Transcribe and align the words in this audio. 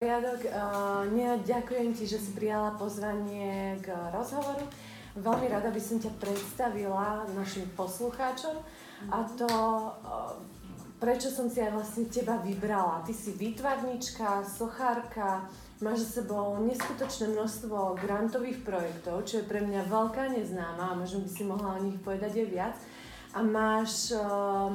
Riadok, 0.00 0.48
uh, 0.48 1.44
ďakujem 1.44 1.92
ti, 1.92 2.08
že 2.08 2.16
si 2.16 2.32
prijala 2.32 2.72
pozvanie 2.72 3.76
k 3.84 3.92
rozhovoru. 4.08 4.64
Veľmi 5.12 5.52
rada 5.52 5.68
by 5.68 5.76
som 5.76 6.00
ťa 6.00 6.16
predstavila 6.16 7.28
našim 7.36 7.68
poslucháčom 7.76 8.64
a 9.12 9.28
to, 9.36 9.44
uh, 9.44 10.40
prečo 10.96 11.28
som 11.28 11.52
si 11.52 11.60
aj 11.60 11.76
vlastne 11.76 12.08
teba 12.08 12.40
vybrala. 12.40 13.04
Ty 13.04 13.12
si 13.12 13.36
výtvarnička, 13.36 14.40
sochárka, 14.48 15.44
máš 15.84 16.08
za 16.08 16.24
sebou 16.24 16.56
neskutočné 16.64 17.36
množstvo 17.36 18.00
grantových 18.00 18.64
projektov, 18.64 19.28
čo 19.28 19.44
je 19.44 19.50
pre 19.52 19.60
mňa 19.60 19.84
veľká 19.84 20.32
neznáma 20.32 20.96
a 20.96 20.98
možno 20.98 21.20
by 21.20 21.28
si 21.28 21.44
mohla 21.44 21.76
o 21.76 21.84
nich 21.84 22.00
povedať 22.00 22.40
aj 22.40 22.48
viac. 22.48 22.76
A 23.36 23.44
máš 23.44 24.16
uh, 24.16 24.72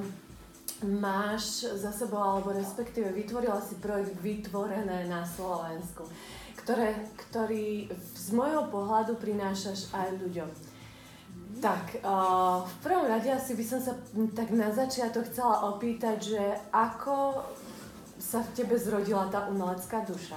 máš 0.84 1.71
za 1.80 1.92
sebou, 1.96 2.20
alebo 2.20 2.52
respektíve 2.52 3.16
vytvorila 3.16 3.64
si 3.64 3.80
projekt 3.80 4.20
Vytvorené 4.20 5.07
na 5.07 5.24
Slovensku, 5.24 6.04
ktoré, 6.60 7.00
ktorý 7.16 7.88
z 7.96 8.28
môjho 8.36 8.68
pohľadu 8.68 9.15
prinášaš 9.15 9.93
aj 9.96 10.20
ľuďom. 10.20 10.50
Tak, 11.64 12.04
uh, 12.04 12.68
v 12.68 12.75
prvom 12.84 13.07
rade 13.07 13.32
asi 13.32 13.56
by 13.56 13.64
som 13.64 13.79
sa 13.79 13.96
tak 14.36 14.51
na 14.51 14.75
začiatok 14.75 15.24
chcela 15.32 15.71
opýtať, 15.71 16.36
že 16.36 16.43
ako 16.76 17.48
sa 18.20 18.43
v 18.43 18.54
tebe 18.60 18.76
zrodila 18.76 19.32
tá 19.32 19.48
umelecká 19.48 20.04
duša? 20.04 20.36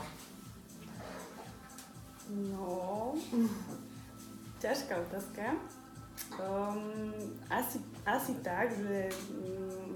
No, 2.28 3.16
ťažká 4.62 4.94
otázka. 5.00 5.56
Um, 6.36 7.14
asi, 7.48 7.80
asi 8.04 8.36
tak, 8.44 8.68
že 8.76 9.08
um, 9.32 9.87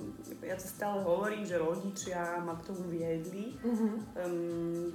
ja 0.42 0.56
to 0.56 0.66
stále 0.66 0.98
hovorím, 1.02 1.46
že 1.46 1.60
rodičia 1.60 2.42
ma 2.42 2.58
k 2.58 2.66
tomu 2.70 2.90
viedli. 2.90 3.54
Mm-hmm. 3.62 3.92
Um, 4.18 4.92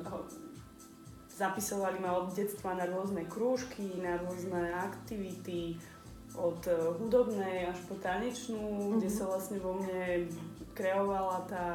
zapisovali 1.38 2.02
ma 2.02 2.18
od 2.18 2.34
detstva 2.34 2.74
na 2.74 2.90
rôzne 2.90 3.30
krúžky, 3.30 4.02
na 4.02 4.18
rôzne 4.18 4.74
aktivity, 4.74 5.78
od 6.34 6.62
uh, 6.66 6.98
hudobnej 6.98 7.70
až 7.70 7.80
po 7.86 7.96
tanečnú, 7.98 8.58
mm-hmm. 8.58 8.94
kde 8.98 9.10
sa 9.10 9.24
vlastne 9.30 9.58
vo 9.62 9.78
mne 9.78 10.30
kreovala 10.74 11.46
tá 11.50 11.68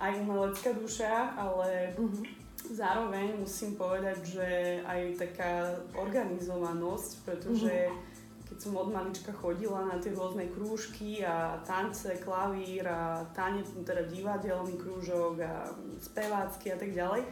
aj 0.00 0.16
umelecká 0.24 0.72
duša, 0.72 1.36
ale 1.36 1.92
mm-hmm. 1.98 2.24
zároveň 2.72 3.36
musím 3.36 3.76
povedať, 3.76 4.18
že 4.24 4.48
aj 4.88 5.00
taká 5.18 5.76
organizovanosť, 5.94 7.10
pretože 7.26 7.74
mm-hmm 7.90 8.09
keď 8.50 8.58
som 8.58 8.74
od 8.74 8.90
malička 8.90 9.30
chodila 9.30 9.86
na 9.86 10.02
tie 10.02 10.10
rôzne 10.10 10.50
krúžky 10.50 11.22
a 11.22 11.54
tance, 11.62 12.10
klavír 12.18 12.82
a 12.82 13.22
tane, 13.30 13.62
teda 13.62 14.10
divadelný 14.10 14.74
krúžok 14.74 15.38
a 15.38 15.70
spevácky 16.02 16.74
a 16.74 16.76
tak 16.76 16.90
ďalej, 16.90 17.22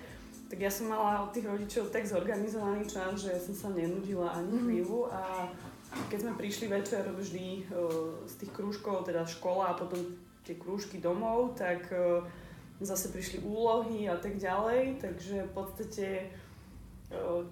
tak 0.47 0.59
ja 0.63 0.71
som 0.71 0.87
mala 0.87 1.27
od 1.27 1.35
tých 1.35 1.51
rodičov 1.51 1.91
tak 1.91 2.07
zorganizovaný 2.07 2.87
čas, 2.87 3.19
že 3.19 3.35
ja 3.35 3.41
som 3.43 3.53
sa 3.53 3.69
nenudila 3.75 4.31
ani 4.31 4.55
mhm. 4.55 4.63
chvíľu 4.63 5.11
a 5.11 5.51
keď 6.07 6.19
sme 6.23 6.33
prišli 6.39 6.67
večer 6.71 7.03
vždy 7.03 7.67
uh, 7.67 8.23
z 8.23 8.35
tých 8.45 8.53
krúžkov, 8.55 9.09
teda 9.09 9.27
škola 9.27 9.75
a 9.75 9.79
potom 9.79 9.99
tie 10.47 10.55
krúžky 10.55 11.03
domov, 11.03 11.59
tak 11.59 11.91
uh, 11.91 12.23
zase 12.79 13.11
prišli 13.11 13.43
úlohy 13.43 14.07
a 14.07 14.15
tak 14.21 14.39
ďalej, 14.39 15.03
takže 15.03 15.49
v 15.49 15.53
podstate 15.57 16.07
uh, 17.11 17.43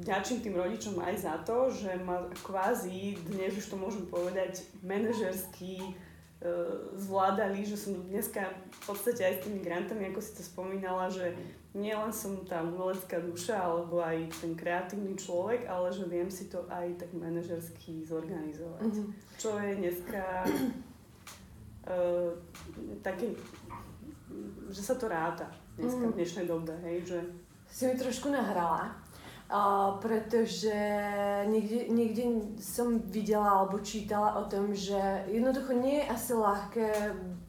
ďačím 0.00 0.40
tým 0.40 0.56
rodičom 0.56 0.96
aj 1.00 1.14
za 1.20 1.34
to, 1.44 1.68
že 1.68 1.92
ma 2.00 2.24
kvázi, 2.40 3.18
dnes 3.28 3.52
už 3.56 3.66
to 3.72 3.76
môžem 3.76 4.08
povedať, 4.08 4.64
manažersky 4.80 5.80
e, 5.82 5.92
zvládali, 6.96 7.60
že 7.66 7.76
som 7.76 7.96
dneska 8.08 8.48
v 8.48 8.80
podstate 8.88 9.20
aj 9.20 9.34
s 9.40 9.44
tými 9.44 9.60
grantami, 9.60 10.08
ako 10.08 10.20
si 10.24 10.32
to 10.32 10.42
spomínala, 10.42 11.12
že 11.12 11.36
nielen 11.76 12.12
som 12.12 12.40
tá 12.44 12.64
umelecká 12.64 13.20
duša 13.20 13.60
alebo 13.60 14.00
aj 14.00 14.32
ten 14.40 14.56
kreatívny 14.56 15.16
človek, 15.16 15.68
ale 15.68 15.92
že 15.92 16.08
viem 16.08 16.28
si 16.32 16.48
to 16.48 16.64
aj 16.72 16.96
tak 16.96 17.12
manažersky 17.12 18.04
zorganizovať. 18.08 18.88
Mm-hmm. 18.88 19.08
Čo 19.36 19.60
je 19.60 19.72
dneska 19.76 20.24
e, 21.84 21.98
také, 23.04 23.26
že 24.72 24.80
sa 24.80 24.96
to 24.96 25.08
ráta 25.08 25.48
dneska 25.76 26.00
mm-hmm. 26.00 26.12
v 26.12 26.18
dnešnej 26.20 26.46
dobe, 26.48 26.74
hej, 26.84 26.98
že... 27.04 27.20
Si 27.72 27.88
mi 27.88 27.96
trošku 27.96 28.28
nahrala, 28.28 28.92
Uh, 29.52 30.00
pretože 30.00 30.72
niekde, 31.44 31.92
niekde 31.92 32.24
som 32.56 33.04
videla 33.04 33.60
alebo 33.60 33.84
čítala 33.84 34.40
o 34.40 34.48
tom, 34.48 34.72
že 34.72 34.96
jednoducho 35.28 35.76
nie 35.76 36.00
je 36.00 36.08
asi 36.08 36.32
ľahké 36.32 36.88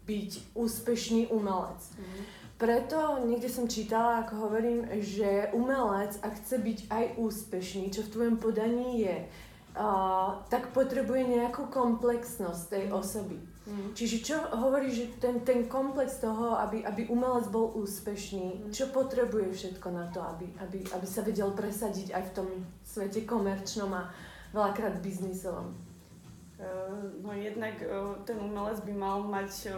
byť 0.03 0.31
úspešný 0.51 1.31
umelec. 1.31 1.79
Mm. 1.95 2.23
Preto 2.59 3.23
niekde 3.23 3.47
som 3.47 3.71
čítala, 3.71 4.27
ako 4.27 4.35
hovorím, 4.35 4.83
že 4.99 5.47
umelec, 5.55 6.19
ak 6.19 6.43
chce 6.43 6.59
byť 6.59 6.79
aj 6.91 7.05
úspešný, 7.23 7.87
čo 7.95 8.03
v 8.03 8.11
tvojom 8.11 8.35
podaní 8.35 9.07
je, 9.07 9.23
uh, 9.23 10.43
tak 10.51 10.75
potrebuje 10.75 11.39
nejakú 11.39 11.71
komplexnosť 11.71 12.61
tej 12.67 12.85
osoby. 12.91 13.39
Mm. 13.63 13.95
Čiže 13.95 14.17
čo 14.19 14.35
hovorí, 14.59 14.91
že 14.91 15.15
ten, 15.23 15.39
ten 15.47 15.71
komplex 15.71 16.19
toho, 16.19 16.59
aby, 16.59 16.83
aby 16.83 17.07
umelec 17.07 17.47
bol 17.47 17.71
úspešný, 17.79 18.67
mm. 18.67 18.75
čo 18.75 18.91
potrebuje 18.91 19.55
všetko 19.55 19.87
na 19.87 20.11
to, 20.11 20.19
aby, 20.19 20.51
aby, 20.59 20.83
aby 20.83 21.07
sa 21.07 21.23
vedel 21.23 21.55
presadiť 21.55 22.11
aj 22.11 22.23
v 22.27 22.33
tom 22.35 22.47
svete 22.83 23.23
komerčnom 23.23 23.87
a 23.95 24.11
veľakrát 24.51 24.99
biznisovom? 24.99 25.71
No 27.23 27.35
jednak 27.35 27.75
ten 28.23 28.39
umelec 28.39 28.79
by 28.87 28.93
mal 28.95 29.19
mať 29.27 29.73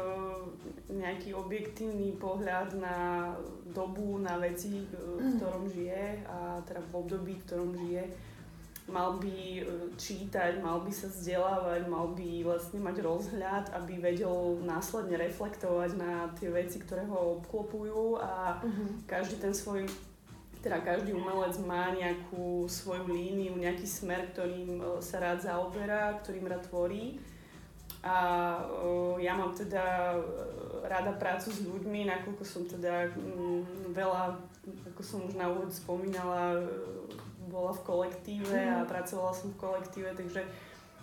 nejaký 0.85 1.33
objektívny 1.33 2.13
pohľad 2.21 2.77
na 2.77 3.31
dobu, 3.73 4.21
na 4.21 4.37
veci, 4.37 4.85
v 4.85 4.93
mm. 4.93 5.33
ktorom 5.37 5.65
žije 5.69 6.25
a 6.29 6.61
teda 6.65 6.81
v 6.85 6.93
období, 6.93 7.33
v 7.37 7.45
ktorom 7.49 7.71
žije 7.73 8.03
mal 8.85 9.17
by 9.17 9.37
e, 9.59 9.63
čítať, 9.97 10.61
mal 10.61 10.85
by 10.85 10.91
sa 10.93 11.09
vzdelávať, 11.09 11.89
mal 11.89 12.13
by 12.13 12.45
vlastne 12.45 12.77
mať 12.81 13.01
rozhľad, 13.01 13.65
aby 13.73 13.97
vedel 13.97 14.61
následne 14.61 15.17
reflektovať 15.17 15.91
na 15.97 16.29
tie 16.37 16.53
veci, 16.53 16.77
ktoré 16.77 17.01
ho 17.09 17.41
obklopujú 17.41 18.21
a 18.21 18.61
uh-huh. 18.61 18.89
každý 19.09 19.41
ten 19.41 19.53
svoj 19.53 19.89
teda 20.61 20.81
každý 20.81 21.13
umelec 21.13 21.61
má 21.61 21.93
nejakú 21.93 22.65
svoju 22.65 23.05
líniu, 23.05 23.53
nejaký 23.53 23.85
smer, 23.85 24.33
ktorým 24.33 24.81
e, 24.81 24.83
sa 25.01 25.21
rád 25.21 25.41
zaoberá, 25.45 26.17
ktorým 26.21 26.49
rád 26.49 26.65
tvorí. 26.69 27.21
A 28.05 28.17
uh, 28.61 29.17
ja 29.17 29.33
mám 29.33 29.49
teda 29.49 30.13
rada 30.85 31.09
prácu 31.17 31.49
s 31.49 31.65
ľuďmi, 31.65 32.05
nakoľko 32.05 32.45
som 32.45 32.61
teda 32.69 33.09
um, 33.17 33.65
veľa, 33.89 34.37
ako 34.93 35.01
som 35.01 35.25
už 35.25 35.33
na 35.33 35.49
úvod 35.49 35.73
spomínala, 35.73 36.61
bola 37.55 37.71
v 37.71 37.81
kolektíve 37.87 38.59
a 38.59 38.83
mhm. 38.83 38.89
pracovala 38.91 39.31
som 39.31 39.55
v 39.55 39.61
kolektíve, 39.63 40.11
takže 40.11 40.43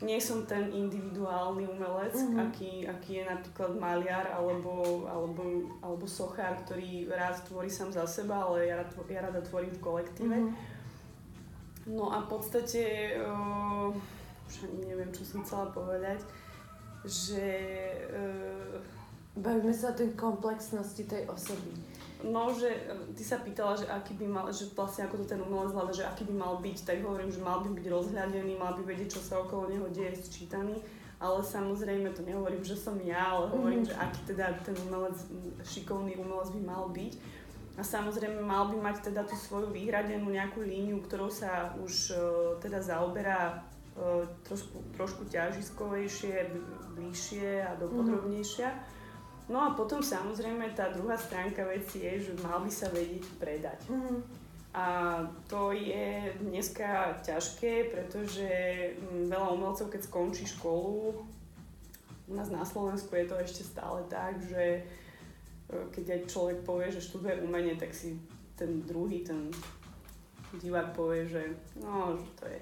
nie 0.03 0.19
som 0.19 0.43
ten 0.43 0.67
individuálny 0.75 1.63
umelec, 1.63 2.11
mm-hmm. 2.11 2.43
aký, 2.43 2.73
aký 2.91 3.23
je 3.23 3.25
napríklad 3.25 3.71
maliar 3.79 4.27
alebo, 4.35 5.07
alebo, 5.07 5.71
alebo 5.79 6.05
sochár, 6.11 6.59
ktorý 6.67 7.07
rád 7.07 7.39
tvorí 7.47 7.71
sám 7.71 7.95
za 7.95 8.03
seba, 8.03 8.43
ale 8.43 8.67
ja, 8.67 8.83
ja 8.83 9.21
rada 9.23 9.39
tvorím 9.47 9.71
v 9.71 9.85
kolektíve. 9.85 10.37
Mm-hmm. 10.43 11.95
No 11.95 12.11
a 12.11 12.19
v 12.27 12.35
podstate, 12.35 13.15
uh, 13.23 13.95
už 14.51 14.67
ani 14.67 14.91
neviem, 14.91 15.11
čo 15.15 15.23
som 15.23 15.47
chcela 15.47 15.71
povedať, 15.71 16.19
že... 17.07 17.47
Uh, 18.11 18.83
Bavíme 19.33 19.73
sa 19.73 19.97
o 19.97 19.97
tej 19.97 20.13
komplexnosti 20.13 21.09
tej 21.09 21.25
osoby. 21.25 21.73
No, 22.23 22.55
že 22.55 22.71
e, 22.71 23.15
ty 23.19 23.23
sa 23.27 23.43
pýtala, 23.43 23.75
že 23.75 23.87
aký 23.91 24.15
by 24.15 24.27
mal, 24.31 24.47
že 24.55 24.71
vlastne 24.75 25.11
ako 25.11 25.23
to 25.23 25.35
ten 25.35 25.43
umelec 25.43 25.75
hľada, 25.75 25.93
že 25.95 26.07
aký 26.07 26.23
by 26.31 26.35
mal 26.39 26.55
byť, 26.63 26.79
tak 26.87 27.03
hovorím, 27.03 27.35
že 27.35 27.43
mal 27.43 27.59
by 27.67 27.71
byť 27.75 27.87
rozhľadený, 27.91 28.53
mal 28.55 28.79
by 28.79 28.83
vedieť, 28.87 29.19
čo 29.19 29.21
sa 29.23 29.43
okolo 29.43 29.67
neho 29.67 29.87
deje, 29.91 30.15
sčítaný, 30.23 30.79
ale 31.19 31.39
samozrejme 31.43 32.15
to 32.15 32.23
nehovorím, 32.23 32.63
že 32.63 32.79
som 32.79 32.95
ja, 33.03 33.35
ale 33.35 33.51
hovorím, 33.51 33.83
mm-hmm. 33.83 33.99
že 33.99 34.03
aký 34.07 34.21
teda 34.35 34.47
ten 34.63 34.75
umelec, 34.87 35.19
šikovný 35.67 36.15
umelec 36.19 36.49
by 36.55 36.61
mal 36.63 36.85
byť. 36.91 37.15
A 37.73 37.83
samozrejme 37.83 38.45
mal 38.45 38.69
by 38.69 38.77
mať 38.79 39.11
teda 39.11 39.25
tú 39.25 39.33
svoju 39.33 39.73
vyhradenú 39.73 40.29
nejakú 40.29 40.61
líniu, 40.61 41.01
ktorou 41.09 41.33
sa 41.33 41.73
už 41.81 42.13
uh, 42.13 42.21
teda 42.61 42.85
zaoberá 42.85 43.65
uh, 43.97 44.29
trošku, 44.45 44.77
trošku 44.93 45.23
ťažiskovejšie, 45.33 46.53
bližšie 46.95 47.65
a 47.65 47.73
dopodrobnejšia. 47.81 48.71
Mm-hmm 48.71 49.01
No 49.53 49.69
a 49.69 49.77
potom 49.77 50.01
samozrejme 50.01 50.73
tá 50.73 50.89
druhá 50.89 51.21
stránka 51.21 51.69
veci 51.69 52.01
je, 52.01 52.33
že 52.33 52.33
mal 52.41 52.65
by 52.65 52.73
sa 52.73 52.89
vedieť 52.89 53.25
predať. 53.37 53.85
Mm-hmm. 53.85 54.19
A 54.73 54.87
to 55.45 55.77
je 55.77 56.33
dneska 56.41 57.21
ťažké, 57.21 57.93
pretože 57.93 58.49
mm, 58.97 59.29
veľa 59.29 59.53
umelcov, 59.53 59.93
keď 59.93 60.09
skončí 60.09 60.49
školu, 60.49 61.21
u 62.25 62.33
nás 62.33 62.49
na 62.49 62.65
Slovensku 62.65 63.13
je 63.13 63.29
to 63.29 63.37
ešte 63.37 63.69
stále 63.69 64.01
tak, 64.09 64.41
že 64.41 64.81
e, 64.81 64.83
keď 65.93 66.17
aj 66.17 66.33
človek 66.33 66.59
povie, 66.65 66.89
že 66.89 67.05
študuje 67.05 67.45
umenie, 67.45 67.77
tak 67.77 67.93
si 67.93 68.17
ten 68.57 68.81
druhý, 68.89 69.21
ten 69.21 69.53
divák 70.57 70.97
povie, 70.97 71.29
že 71.29 71.53
no, 71.77 72.17
že 72.17 72.29
to 72.41 72.45
je 72.49 72.61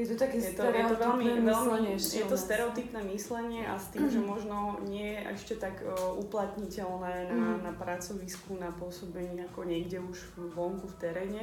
Je 0.00 0.08
to 0.08 0.16
také 0.16 0.40
je 0.40 0.56
to, 0.56 0.64
je 0.64 0.84
to 0.88 0.96
veľmi, 0.96 1.44
veľmi, 1.44 1.92
je 2.00 2.24
to 2.24 2.36
stereotypné 2.40 3.04
myslenie 3.12 3.68
a 3.68 3.76
s 3.76 3.92
tým, 3.92 4.08
že 4.08 4.16
možno 4.16 4.80
nie 4.88 5.12
je 5.12 5.20
ešte 5.36 5.54
tak 5.60 5.84
uh, 5.84 5.92
uplatniteľné 6.16 7.28
na, 7.28 7.36
mm. 7.36 7.68
na 7.68 7.72
pracovisku, 7.76 8.56
na 8.56 8.72
pôsobení 8.72 9.44
ako 9.52 9.68
niekde 9.68 10.00
už 10.00 10.16
vonku 10.56 10.88
v 10.88 10.96
teréne. 10.96 11.42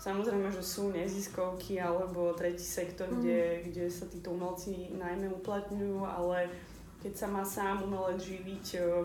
Samozrejme, 0.00 0.48
že 0.48 0.64
sú 0.64 0.88
neziskovky 0.96 1.76
alebo 1.76 2.32
tretí 2.32 2.64
sektor, 2.64 3.12
mm. 3.12 3.16
kde, 3.20 3.40
kde 3.68 3.84
sa 3.92 4.08
títo 4.08 4.32
umelci 4.32 4.88
najmä 4.96 5.28
uplatňujú, 5.36 6.08
ale 6.08 6.48
keď 7.04 7.12
sa 7.20 7.26
má 7.28 7.44
sám 7.44 7.84
umelec 7.84 8.16
živiť 8.16 8.66
uh, 8.80 9.04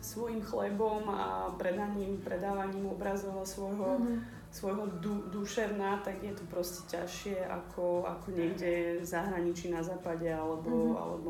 svojim 0.00 0.40
chlebom 0.40 1.04
a 1.12 1.52
predaním, 1.60 2.24
predávaním 2.24 2.88
obrazov 2.88 3.36
a 3.36 3.44
svojho 3.44 4.00
mm 4.00 4.36
svojho 4.50 4.86
du- 5.02 5.26
duševná, 5.28 6.00
tak 6.04 6.22
je 6.22 6.32
to 6.32 6.44
proste 6.48 6.88
ťažšie 6.88 7.44
ako, 7.44 8.08
ako 8.08 8.32
niekde 8.32 9.00
v 9.00 9.04
zahraničí 9.04 9.68
na 9.68 9.84
západe 9.84 10.28
alebo, 10.32 10.70
mm-hmm. 10.70 11.02
alebo 11.02 11.28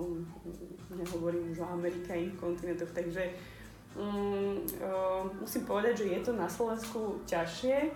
nehovorím 0.94 1.50
už 1.50 1.58
o 1.64 1.72
Amerike 1.74 2.12
a 2.12 2.16
iných 2.16 2.38
kontinentoch, 2.38 2.92
takže 2.94 3.34
um, 3.98 4.62
uh, 4.78 5.26
musím 5.42 5.66
povedať, 5.66 6.04
že 6.04 6.06
je 6.14 6.20
to 6.22 6.32
na 6.38 6.46
Slovensku 6.46 7.18
ťažšie, 7.26 7.90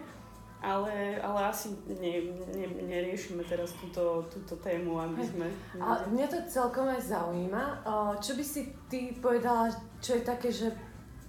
ale, 0.60 1.16
ale 1.24 1.40
asi 1.48 1.72
ne, 1.88 2.36
ne, 2.52 2.66
neriešime 2.84 3.40
teraz 3.48 3.72
túto, 3.80 4.28
túto 4.28 4.60
tému, 4.60 5.00
aby 5.00 5.24
sme... 5.24 5.46
A 5.80 6.04
mňa 6.04 6.26
to 6.28 6.38
celkom 6.52 6.84
aj 6.84 7.00
zaujíma. 7.00 7.80
Čo 8.20 8.36
by 8.36 8.44
si 8.44 8.68
ty 8.92 9.16
povedala, 9.16 9.72
čo 10.04 10.20
je 10.20 10.22
také, 10.22 10.52
že 10.52 10.68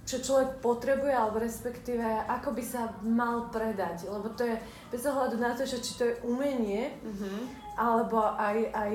čo 0.02 0.18
človek 0.18 0.58
potrebuje, 0.58 1.14
alebo 1.14 1.38
respektíve 1.38 2.02
ako 2.26 2.58
by 2.58 2.64
sa 2.66 2.90
mal 3.06 3.54
predať. 3.54 4.10
Lebo 4.10 4.34
to 4.34 4.42
je 4.42 4.58
bez 4.90 5.02
ohľadu 5.06 5.38
na 5.38 5.54
to, 5.54 5.62
že 5.62 5.78
či 5.78 5.92
to 5.94 6.02
je 6.10 6.18
umenie, 6.26 6.90
mm-hmm. 6.90 7.38
alebo 7.78 8.18
aj, 8.34 8.74
aj 8.74 8.92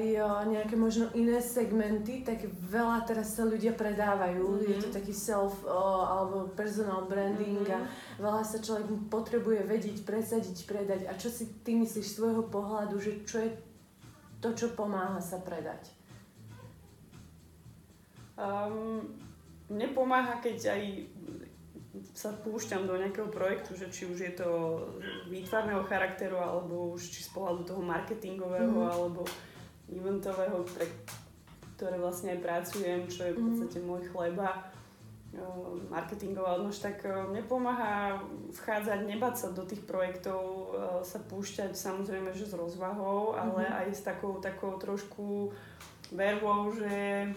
nejaké 0.52 0.76
možno 0.76 1.08
iné 1.16 1.40
segmenty, 1.40 2.28
tak 2.28 2.44
veľa 2.52 3.08
teraz 3.08 3.40
sa 3.40 3.48
ľudia 3.48 3.72
predávajú. 3.72 4.44
Mm-hmm. 4.44 4.68
Je 4.68 4.76
to 4.84 4.90
taký 4.92 5.16
self 5.16 5.64
alebo 6.12 6.52
personal 6.52 7.08
branding 7.08 7.64
mm-hmm. 7.64 7.88
a 7.88 8.20
veľa 8.20 8.44
sa 8.44 8.60
človek 8.60 9.08
potrebuje 9.08 9.64
vedieť, 9.64 10.04
presadiť, 10.04 10.68
predať. 10.68 11.02
A 11.08 11.16
čo 11.16 11.32
si 11.32 11.48
ty 11.64 11.80
myslíš 11.80 12.04
z 12.04 12.18
tvojho 12.20 12.44
pohľadu, 12.52 13.00
že 13.00 13.24
čo 13.24 13.48
je 13.48 13.56
to, 14.44 14.52
čo 14.54 14.76
pomáha 14.76 15.24
sa 15.24 15.40
predať? 15.40 15.88
Um, 18.38 19.27
mne 19.68 19.88
pomáha, 19.92 20.40
keď 20.40 20.78
aj 20.78 20.84
sa 22.14 22.34
púšťam 22.34 22.86
do 22.86 22.98
nejakého 22.98 23.30
projektu, 23.30 23.74
že 23.78 23.90
či 23.90 24.06
už 24.10 24.18
je 24.22 24.34
to 24.38 24.50
výtvarného 25.30 25.86
charakteru, 25.86 26.38
alebo 26.38 26.94
už 26.94 27.10
či 27.10 27.26
z 27.26 27.30
pohľadu 27.34 27.66
toho 27.66 27.82
marketingového, 27.82 28.74
mm. 28.74 28.90
alebo 28.90 29.22
eventového, 29.90 30.66
pre 30.74 30.86
ktoré 31.78 32.02
vlastne 32.02 32.34
aj 32.34 32.42
pracujem, 32.42 33.06
čo 33.06 33.22
je 33.30 33.38
v 33.38 33.40
mhm. 33.40 33.46
podstate 33.46 33.78
môj 33.86 34.02
chleba, 34.10 34.66
marketingová 35.94 36.58
odnož, 36.58 36.82
tak 36.82 37.06
mne 37.06 37.46
pomáha 37.46 38.18
vchádzať, 38.58 39.00
nebať 39.06 39.34
sa 39.38 39.48
do 39.54 39.62
tých 39.62 39.86
projektov, 39.86 40.74
sa 41.06 41.22
púšťať 41.22 41.78
samozrejme, 41.78 42.34
že 42.34 42.50
s 42.50 42.58
rozvahou, 42.58 43.38
ale 43.38 43.70
mm. 43.70 43.76
aj 43.86 43.88
s 43.94 44.02
takou, 44.02 44.42
takou 44.42 44.82
trošku 44.82 45.54
vervou, 46.10 46.74
že, 46.74 47.30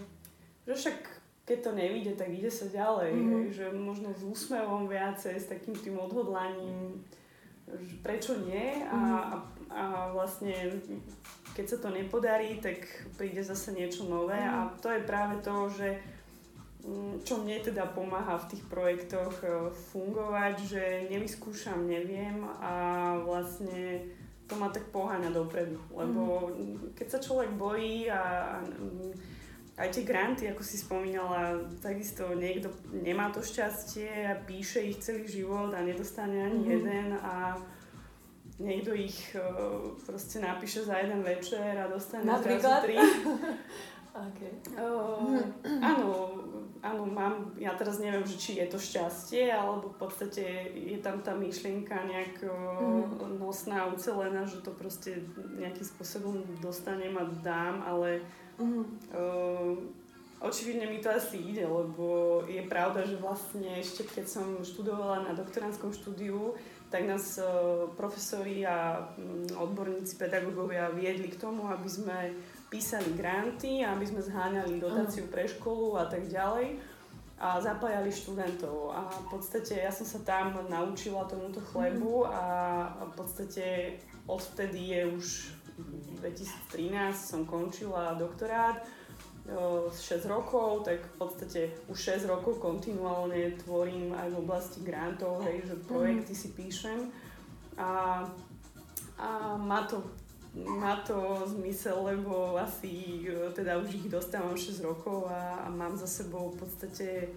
že 0.65 0.73
však 0.73 1.20
keď 1.51 1.59
to 1.67 1.73
nevíde, 1.75 2.15
tak 2.15 2.31
ide 2.31 2.47
sa 2.47 2.71
ďalej. 2.71 3.11
Mm-hmm. 3.11 3.43
Že 3.51 3.65
možno 3.75 4.15
s 4.15 4.23
úsmevom 4.23 4.87
viacej, 4.87 5.35
s 5.35 5.51
takým 5.51 5.75
tým 5.75 5.99
odhodlaním, 5.99 7.03
prečo 8.07 8.39
nie 8.47 8.87
a, 8.87 8.95
mm-hmm. 8.95 9.19
a, 9.19 9.37
a 9.75 9.85
vlastne 10.15 10.55
keď 11.59 11.67
sa 11.67 11.79
to 11.83 11.89
nepodarí, 11.91 12.63
tak 12.63 12.87
príde 13.19 13.43
zase 13.43 13.75
niečo 13.75 14.07
nové 14.07 14.39
mm-hmm. 14.39 14.59
a 14.63 14.79
to 14.79 14.89
je 14.95 15.03
práve 15.03 15.35
to, 15.43 15.55
že 15.75 15.89
mm, 16.87 17.27
čo 17.27 17.43
mne 17.43 17.59
teda 17.59 17.91
pomáha 17.91 18.39
v 18.39 18.49
tých 18.55 18.63
projektoch 18.71 19.35
e, 19.43 19.47
fungovať, 19.91 20.55
že 20.67 20.83
nevyskúšam, 21.11 21.83
neviem 21.87 22.47
a 22.63 23.15
vlastne 23.23 24.07
to 24.47 24.59
ma 24.59 24.71
tak 24.71 24.91
poháňa 24.91 25.31
dopredu, 25.31 25.79
lebo 25.95 26.51
mm-hmm. 26.51 26.99
keď 26.99 27.07
sa 27.07 27.19
človek 27.23 27.51
bojí 27.55 28.11
a, 28.11 28.19
a 28.19 28.63
aj 29.81 29.89
tie 29.97 30.05
granty, 30.05 30.45
ako 30.45 30.61
si 30.61 30.77
spomínala, 30.77 31.57
takisto 31.81 32.37
niekto 32.37 32.69
nemá 32.93 33.33
to 33.33 33.41
šťastie 33.41 34.29
a 34.29 34.37
píše 34.37 34.85
ich 34.85 35.01
celý 35.01 35.25
život 35.25 35.73
a 35.73 35.81
nedostane 35.81 36.37
ani 36.37 36.61
mm-hmm. 36.61 36.75
jeden 36.77 37.09
a 37.17 37.57
niekto 38.61 38.93
ich 38.93 39.17
uh, 39.33 39.97
proste 40.05 40.45
napíše 40.45 40.85
za 40.85 41.01
jeden 41.01 41.25
večer 41.25 41.81
a 41.81 41.89
dostane 41.89 42.29
Napríklad? 42.29 42.85
zrazu 42.85 42.85
tri. 42.85 42.97
okay. 44.29 44.53
uh, 44.77 45.41
áno, 45.81 46.09
áno, 46.85 47.03
mám, 47.09 47.57
ja 47.57 47.73
teraz 47.73 48.05
neviem, 48.05 48.29
že 48.29 48.37
či 48.37 48.61
je 48.61 48.69
to 48.69 48.77
šťastie, 48.77 49.49
alebo 49.49 49.97
v 49.97 49.97
podstate 49.97 50.77
je 50.77 51.01
tam 51.01 51.25
tá 51.25 51.33
myšlienka 51.33 52.05
nejak 52.05 52.45
mm-hmm. 52.45 53.41
nosná, 53.41 53.89
ucelená, 53.89 54.45
že 54.45 54.61
to 54.61 54.77
proste 54.77 55.25
nejakým 55.57 55.89
spôsobom 55.89 56.45
dostanem 56.61 57.17
a 57.17 57.25
dám, 57.41 57.81
ale 57.81 58.21
Mm. 58.61 58.85
Uh, 59.17 59.73
očividne 60.45 60.87
mi 60.87 61.01
to 61.01 61.09
asi 61.09 61.41
ide, 61.41 61.65
lebo 61.65 62.41
je 62.45 62.61
pravda, 62.69 63.09
že 63.09 63.17
vlastne 63.17 63.81
ešte 63.81 64.05
keď 64.05 64.27
som 64.29 64.47
študovala 64.61 65.25
na 65.25 65.33
doktoránskom 65.33 65.97
štúdiu, 65.97 66.53
tak 66.93 67.09
nás 67.09 67.41
uh, 67.41 67.89
profesori 67.97 68.67
a 68.69 69.09
um, 69.17 69.49
odborníci, 69.57 70.21
pedagógovia 70.21 70.93
viedli 70.93 71.33
k 71.33 71.41
tomu, 71.41 71.73
aby 71.73 71.89
sme 71.89 72.19
písali 72.69 73.17
granty, 73.17 73.81
aby 73.81 74.05
sme 74.05 74.21
zháňali 74.21 74.77
dotáciu 74.77 75.27
pre 75.33 75.49
školu 75.49 75.99
a 75.99 76.05
tak 76.07 76.29
ďalej 76.29 76.79
a 77.41 77.57
zapájali 77.57 78.13
študentov. 78.13 78.93
A 78.93 79.09
v 79.09 79.27
podstate 79.33 79.81
ja 79.81 79.89
som 79.89 80.05
sa 80.05 80.21
tam 80.21 80.61
naučila 80.69 81.25
tomuto 81.25 81.65
chlebu 81.73 82.29
a 82.29 82.45
v 83.09 83.13
podstate 83.17 83.97
odvtedy 84.29 84.93
je 84.93 85.01
už 85.09 85.27
2013 86.21 87.17
som 87.17 87.47
končila 87.49 88.15
doktorát, 88.15 88.85
6 89.51 90.31
rokov, 90.31 90.87
tak 90.87 91.03
v 91.03 91.15
podstate 91.19 91.61
už 91.91 91.99
6 92.23 92.31
rokov 92.31 92.63
kontinuálne 92.63 93.59
tvorím 93.65 94.15
aj 94.15 94.29
v 94.31 94.37
oblasti 94.39 94.79
grantov, 94.85 95.43
hej, 95.43 95.67
že 95.67 95.75
projekty 95.91 96.35
si 96.37 96.49
píšem. 96.55 97.11
A, 97.75 98.23
a 99.19 99.29
má 99.59 99.89
to 99.89 100.07
má 100.55 100.97
to 101.07 101.47
zmysel, 101.47 102.03
lebo 102.05 102.59
asi 102.59 103.23
e, 103.23 103.55
teda 103.55 103.79
už 103.79 103.95
ich 103.95 104.11
dostávam 104.11 104.59
6 104.59 104.83
rokov 104.83 105.31
a, 105.31 105.63
a 105.63 105.71
mám 105.71 105.95
za 105.95 106.11
sebou 106.11 106.51
v 106.51 106.67
podstate 106.67 107.31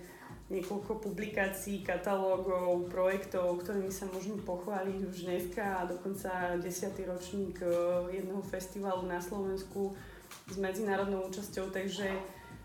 niekoľko 0.54 1.02
publikácií, 1.02 1.82
katalógov, 1.82 2.86
projektov, 2.94 3.66
ktorými 3.66 3.90
sa 3.90 4.06
môžem 4.14 4.38
pochváliť 4.46 5.00
už 5.10 5.26
dneska 5.26 5.82
a 5.82 5.90
dokonca 5.90 6.62
10. 6.62 6.70
ročník 7.10 7.58
eh, 7.66 8.22
jedného 8.22 8.44
festivalu 8.46 9.10
na 9.10 9.18
Slovensku 9.18 9.98
s 10.46 10.56
medzinárodnou 10.62 11.26
účasťou, 11.26 11.74
takže 11.74 12.06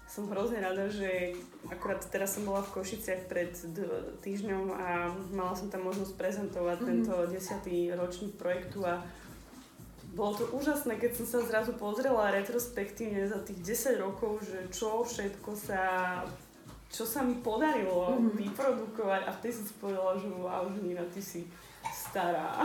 som 0.08 0.24
hrozne 0.32 0.64
rada, 0.64 0.88
že 0.88 1.36
akurát 1.68 2.00
teraz 2.08 2.36
som 2.36 2.48
bola 2.48 2.64
v 2.64 2.80
Košiciach 2.80 3.28
pred 3.28 3.52
týždňom 4.24 4.72
a 4.72 5.12
mala 5.36 5.52
som 5.52 5.68
tam 5.68 5.84
možnosť 5.84 6.16
prezentovať 6.16 6.80
mm-hmm. 6.80 7.04
tento 7.04 7.14
10. 7.28 8.00
ročník 8.00 8.32
projektu 8.40 8.88
a 8.88 9.04
bolo 10.16 10.32
to 10.40 10.48
úžasné, 10.56 10.96
keď 10.96 11.20
som 11.20 11.26
sa 11.28 11.38
zrazu 11.44 11.76
pozrela 11.76 12.32
retrospektívne 12.32 13.28
za 13.28 13.44
tých 13.44 13.60
10 13.60 14.00
rokov, 14.00 14.40
že 14.48 14.72
čo 14.72 15.04
všetko 15.04 15.52
sa 15.52 15.80
čo 16.88 17.04
sa 17.04 17.20
mi 17.20 17.36
podarilo 17.44 18.16
mm-hmm. 18.16 18.34
vyprodukovať 18.34 19.22
a 19.28 19.30
vtedy 19.36 19.52
som 19.52 19.64
si 19.68 19.74
povedala, 19.76 20.12
že 20.16 20.28
wow, 20.32 20.64
že 20.72 20.80
Nina, 20.80 21.04
ty 21.12 21.20
si 21.20 21.44
stará. 21.92 22.64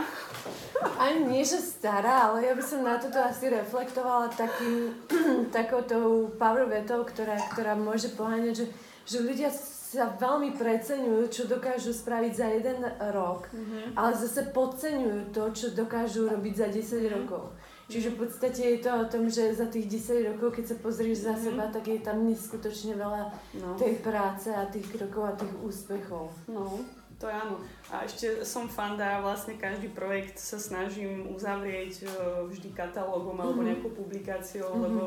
Ani 0.98 1.28
nie, 1.28 1.44
že 1.44 1.60
stará, 1.60 2.32
ale 2.32 2.48
ja 2.48 2.52
by 2.56 2.64
som 2.64 2.80
na 2.82 2.96
toto 2.96 3.20
asi 3.20 3.52
reflektovala 3.52 4.32
takým, 4.32 4.96
takouto 5.56 6.28
power 6.40 6.64
vetou, 6.66 7.04
ktorá, 7.04 7.36
ktorá 7.52 7.76
môže 7.76 8.16
poháňať, 8.16 8.64
že, 8.64 8.66
že 9.04 9.18
ľudia 9.20 9.52
sa 9.94 10.10
veľmi 10.18 10.58
preceňujú, 10.58 11.22
čo 11.30 11.42
dokážu 11.46 11.94
spraviť 11.94 12.32
za 12.34 12.48
jeden 12.50 12.80
rok, 13.14 13.46
mm-hmm. 13.54 13.94
ale 13.94 14.10
zase 14.18 14.50
podceňujú 14.50 15.30
to, 15.30 15.42
čo 15.54 15.66
dokážu 15.70 16.26
robiť 16.26 16.54
za 16.58 16.68
10 16.72 16.80
mm-hmm. 16.80 17.14
rokov. 17.14 17.54
Čiže 17.84 18.16
v 18.16 18.24
podstate 18.24 18.62
je 18.64 18.78
to 18.80 18.90
o 18.96 19.04
tom, 19.04 19.28
že 19.28 19.52
za 19.52 19.68
tých 19.68 19.84
10 20.08 20.32
rokov, 20.32 20.56
keď 20.56 20.64
sa 20.72 20.76
pozrieš 20.80 21.28
za 21.28 21.36
mm-hmm. 21.36 21.44
seba, 21.52 21.64
tak 21.68 21.84
je 21.84 22.00
tam 22.00 22.24
neskutočne 22.24 22.96
veľa 22.96 23.22
no. 23.60 23.76
tej 23.76 24.00
práce 24.00 24.48
a 24.48 24.64
tých 24.64 24.88
krokov 24.88 25.24
a 25.28 25.36
tých 25.36 25.52
úspechov. 25.60 26.32
No, 26.48 26.80
to 27.20 27.28
je 27.28 27.34
áno. 27.36 27.60
A 27.92 28.08
ešte 28.08 28.40
som 28.48 28.72
fanda, 28.72 29.20
vlastne 29.20 29.60
každý 29.60 29.92
projekt 29.92 30.40
sa 30.40 30.56
snažím 30.56 31.28
uzavrieť 31.28 31.92
e, 32.02 32.06
vždy 32.48 32.72
katalógom 32.72 33.36
alebo 33.36 33.60
mm-hmm. 33.60 33.68
nejakou 33.76 33.92
publikáciou, 33.92 34.72
mm-hmm. 34.72 34.84
lebo 34.88 35.02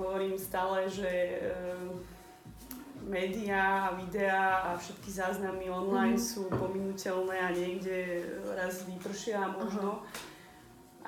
hovorím 0.00 0.40
stále, 0.40 0.88
že 0.88 1.04
e, 1.04 1.38
médiá 3.04 3.92
a 3.92 4.00
videá 4.00 4.72
a 4.72 4.80
všetky 4.80 5.12
záznamy 5.12 5.68
online 5.68 6.16
mm-hmm. 6.16 6.32
sú 6.32 6.48
pominuteľné 6.48 7.36
a 7.44 7.52
niekde 7.52 8.24
raz 8.56 8.88
vypršia 8.88 9.52
možno. 9.52 10.00
Uh-huh 10.00 10.28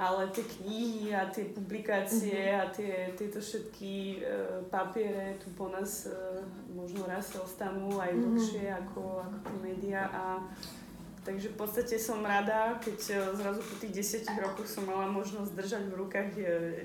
ale 0.03 0.27
tie 0.35 0.43
knihy 0.43 1.15
a 1.15 1.31
tie 1.31 1.47
publikácie 1.55 2.35
mm-hmm. 2.35 2.59
a 2.59 2.65
tie, 2.75 2.93
tieto 3.15 3.39
všetky 3.39 4.19
uh, 4.19 4.59
papiere 4.67 5.39
tu 5.39 5.55
po 5.55 5.71
nás 5.71 6.11
uh, 6.11 6.43
možno 6.75 7.07
raz 7.07 7.31
ostanú 7.39 8.03
aj 8.03 8.11
mm-hmm. 8.11 8.25
dlhšie 8.35 8.67
ako, 8.83 9.23
ako 9.23 9.37
tie 9.47 9.59
médiá 9.63 10.03
a 10.11 10.43
Takže 11.23 11.55
v 11.55 11.57
podstate 11.57 12.03
som 12.03 12.19
rada, 12.19 12.83
keď 12.83 12.99
e, 12.99 13.15
zrazu 13.39 13.63
po 13.63 13.79
tých 13.79 13.95
desiatich 13.95 14.35
rokoch 14.43 14.67
som 14.67 14.83
mala 14.91 15.07
možnosť 15.07 15.55
držať 15.55 15.85
v 15.87 15.95
rukách 15.95 16.31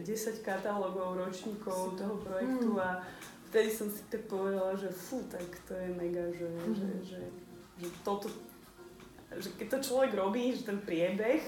10 0.05 0.45
katalógov, 0.45 1.17
ročníkov 1.17 1.97
toho 1.97 2.21
projektu 2.21 2.77
mm. 2.77 2.77
a 2.77 3.01
vtedy 3.49 3.73
som 3.73 3.89
si 3.89 4.05
tak 4.13 4.29
povedala, 4.29 4.77
že 4.77 4.93
fú, 4.93 5.25
tak 5.25 5.41
to 5.65 5.73
je 5.73 5.89
mega, 5.89 6.21
že, 6.37 6.53
mm. 6.53 6.69
že, 6.69 6.89
že, 7.01 7.21
že 7.81 7.87
toto, 8.05 8.29
že 9.41 9.49
keď 9.57 9.67
to 9.73 9.79
človek 9.89 10.13
robí, 10.13 10.53
že 10.53 10.69
ten 10.69 10.85
priebeh, 10.85 11.41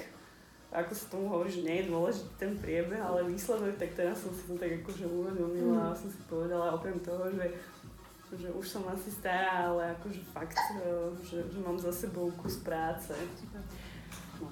ako 0.69 0.91
sa 0.93 1.05
tomu 1.09 1.25
hovorí, 1.33 1.49
že 1.49 1.65
nie 1.65 1.81
je 1.81 1.89
dôležitý 1.89 2.31
ten 2.38 2.53
priebeh, 2.53 3.01
ale 3.01 3.25
výsledok, 3.25 3.73
tak 3.81 3.97
teraz 3.97 4.21
som 4.21 4.29
si 4.29 4.45
to 4.45 4.53
tak 4.53 4.69
akože 4.85 5.09
uvedomila 5.09 5.89
a 5.89 5.97
som 5.97 6.09
si 6.09 6.21
povedala 6.29 6.77
okrem 6.77 7.01
toho, 7.01 7.25
že 7.33 7.57
že 8.38 8.45
už 8.53 8.61
som 8.61 8.85
asi 8.85 9.09
stará, 9.09 9.73
ale 9.73 9.97
akože 9.97 10.21
fakt, 10.29 10.53
e, 10.53 11.09
že, 11.25 11.41
že 11.49 11.59
mám 11.65 11.81
za 11.81 11.89
sebou 11.89 12.29
kus 12.38 12.61
práce. 12.61 13.09
No. 13.49 14.45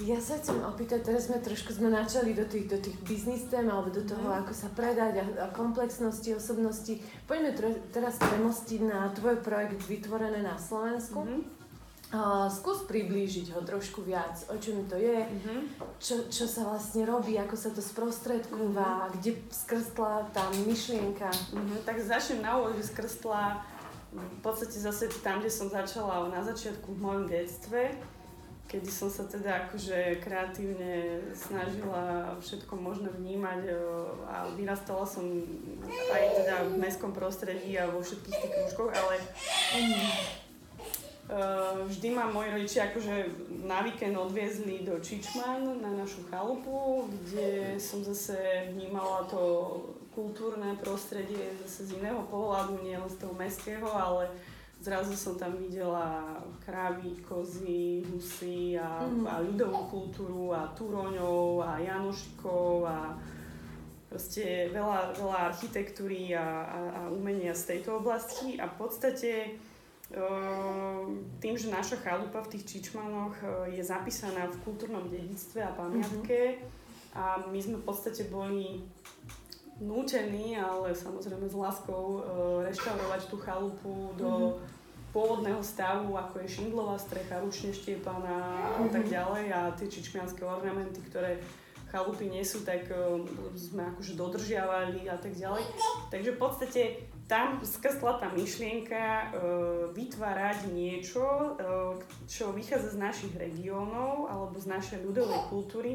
Ja 0.00 0.16
sa 0.22 0.38
chcem 0.38 0.56
opýtať, 0.62 1.04
teraz 1.04 1.26
sme 1.28 1.42
trošku 1.42 1.74
sme 1.74 1.90
načali 1.90 2.32
do 2.32 2.46
tých, 2.46 2.70
do 2.70 2.78
tých 2.78 2.96
biznis 3.04 3.44
tém 3.50 3.66
alebo 3.66 3.90
do 3.90 4.06
toho, 4.06 4.30
mm. 4.30 4.46
ako 4.46 4.52
sa 4.54 4.68
predať 4.72 5.20
a, 5.20 5.24
a 5.44 5.46
komplexnosti, 5.50 6.30
osobnosti. 6.32 6.94
Poďme 7.26 7.50
tre, 7.52 7.70
teraz 7.90 8.16
premostiť 8.22 8.80
na 8.86 9.10
tvoj 9.12 9.42
projekt 9.42 9.82
vytvorené 9.84 10.40
na 10.40 10.56
Slovensku. 10.56 11.26
Mm-hmm. 11.26 11.63
Uh, 12.14 12.46
skús 12.46 12.86
priblížiť 12.86 13.58
ho 13.58 13.60
trošku 13.66 14.06
viac, 14.06 14.38
o 14.46 14.54
čom 14.54 14.86
to 14.86 14.94
je, 14.94 15.26
mm-hmm. 15.26 15.60
čo, 15.98 16.30
čo 16.30 16.46
sa 16.46 16.62
vlastne 16.62 17.02
robí, 17.02 17.34
ako 17.34 17.58
sa 17.58 17.74
to 17.74 17.82
sprostredkúva, 17.82 18.86
mm-hmm. 18.86 19.12
kde 19.18 19.30
skrstla 19.50 20.30
tá 20.30 20.46
myšlienka. 20.62 21.26
Mm-hmm. 21.26 21.82
Tak 21.82 21.98
začnem 21.98 22.46
na 22.46 22.62
úvod, 22.62 22.78
že 22.78 22.86
skrstla 22.94 23.66
v 24.14 24.38
podstate 24.46 24.78
zase 24.78 25.10
tam, 25.26 25.42
kde 25.42 25.50
som 25.50 25.66
začala 25.66 26.30
na 26.30 26.38
začiatku 26.38 26.86
v 26.94 27.02
mojom 27.02 27.24
detstve, 27.26 27.90
kedy 28.70 28.86
som 28.86 29.10
sa 29.10 29.26
teda 29.26 29.66
akože 29.66 30.22
kreatívne 30.22 31.18
snažila 31.34 32.38
všetko 32.38 32.78
možné 32.78 33.10
vnímať 33.10 33.74
a 34.30 34.54
vyrastala 34.54 35.02
som 35.02 35.26
aj 35.90 36.24
teda 36.38 36.54
v 36.70 36.78
mestskom 36.78 37.10
prostredí 37.10 37.74
a 37.74 37.90
vo 37.90 37.98
všetkých 37.98 38.38
tých 38.38 38.52
kružkoch, 38.54 38.94
ale 38.94 39.18
Uh, 39.74 40.43
vždy 41.88 42.08
ma 42.12 42.28
moji 42.28 42.52
rodičia 42.52 42.92
akože 42.92 43.14
na 43.64 43.80
víkend 43.80 44.12
odviezli 44.12 44.84
do 44.84 45.00
Čičman 45.00 45.80
na 45.80 45.96
našu 45.96 46.20
chalupu, 46.28 47.08
kde 47.08 47.80
som 47.80 48.04
zase 48.04 48.68
vnímala 48.76 49.24
to 49.24 49.40
kultúrne 50.12 50.76
prostredie 50.78 51.56
zase 51.64 51.90
z 51.90 51.90
iného 51.98 52.22
pohľadu, 52.28 52.84
nie 52.84 52.94
len 52.94 53.08
z 53.08 53.24
toho 53.24 53.34
mestského, 53.34 53.88
ale 53.88 54.28
zrazu 54.84 55.16
som 55.16 55.34
tam 55.40 55.56
videla 55.56 56.38
krávy, 56.60 57.18
kozy, 57.24 58.04
husy 58.04 58.76
a, 58.76 59.08
mm. 59.08 59.24
a 59.24 59.34
ľudovú 59.40 59.80
kultúru 59.88 60.52
a 60.52 60.68
turoňov 60.76 61.64
a 61.64 61.80
janošikov 61.80 62.84
a 62.84 63.16
proste 64.12 64.70
veľa, 64.70 65.16
veľa 65.16 65.38
architektúry 65.50 66.36
a, 66.36 66.46
a, 66.68 66.78
a 66.94 67.00
umenia 67.10 67.56
z 67.56 67.74
tejto 67.74 67.98
oblasti 67.98 68.60
a 68.60 68.68
v 68.70 68.74
podstate 68.76 69.56
tým, 71.42 71.54
že 71.58 71.74
naša 71.74 71.98
chalupa 72.00 72.40
v 72.44 72.56
tých 72.56 72.64
Čičmanoch 72.70 73.34
eh, 73.42 73.78
je 73.78 73.82
zapísaná 73.82 74.46
v 74.48 74.60
kultúrnom 74.62 75.10
dedictve 75.10 75.60
a 75.60 75.74
pamiatke 75.74 76.56
uh-huh. 76.56 77.18
a 77.18 77.24
my 77.50 77.58
sme 77.58 77.76
v 77.82 77.86
podstate 77.86 78.30
boli 78.30 78.86
nútení, 79.82 80.54
ale 80.54 80.94
samozrejme 80.94 81.50
s 81.50 81.56
láskou, 81.58 82.22
eh, 82.22 82.70
reštaurovať 82.70 83.22
tú 83.26 83.36
chalupu 83.42 84.14
do 84.14 84.30
uh-huh. 84.30 85.12
pôvodného 85.12 85.62
stavu, 85.66 86.14
ako 86.14 86.46
je 86.46 86.48
šindlová 86.62 86.94
strecha, 86.96 87.42
ručne 87.42 87.74
štiepaná 87.74 88.38
a 88.78 88.86
tak 88.86 89.10
ďalej 89.10 89.50
a 89.50 89.74
tie 89.74 89.90
čičmianské 89.90 90.46
ornamenty, 90.46 91.02
ktoré 91.10 91.42
chalupy 91.94 92.26
nie 92.26 92.42
sú, 92.42 92.66
tak 92.66 92.90
uh, 92.90 93.22
sme 93.54 93.86
akože 93.94 94.18
dodržiavali 94.18 95.06
a 95.06 95.14
tak 95.14 95.30
ďalej. 95.38 95.62
Takže 96.10 96.34
v 96.34 96.38
podstate 96.42 96.82
tam 97.24 97.64
skrsla 97.64 98.20
tá 98.20 98.28
myšlienka 98.36 99.00
uh, 99.00 99.28
vytvárať 99.96 100.68
niečo, 100.76 101.24
uh, 101.56 101.96
čo 102.28 102.52
vychádza 102.52 102.92
z 102.92 102.98
našich 103.00 103.32
regiónov 103.32 104.28
alebo 104.28 104.56
z 104.60 104.68
našej 104.68 104.98
ľudovej 105.08 105.40
kultúry 105.48 105.92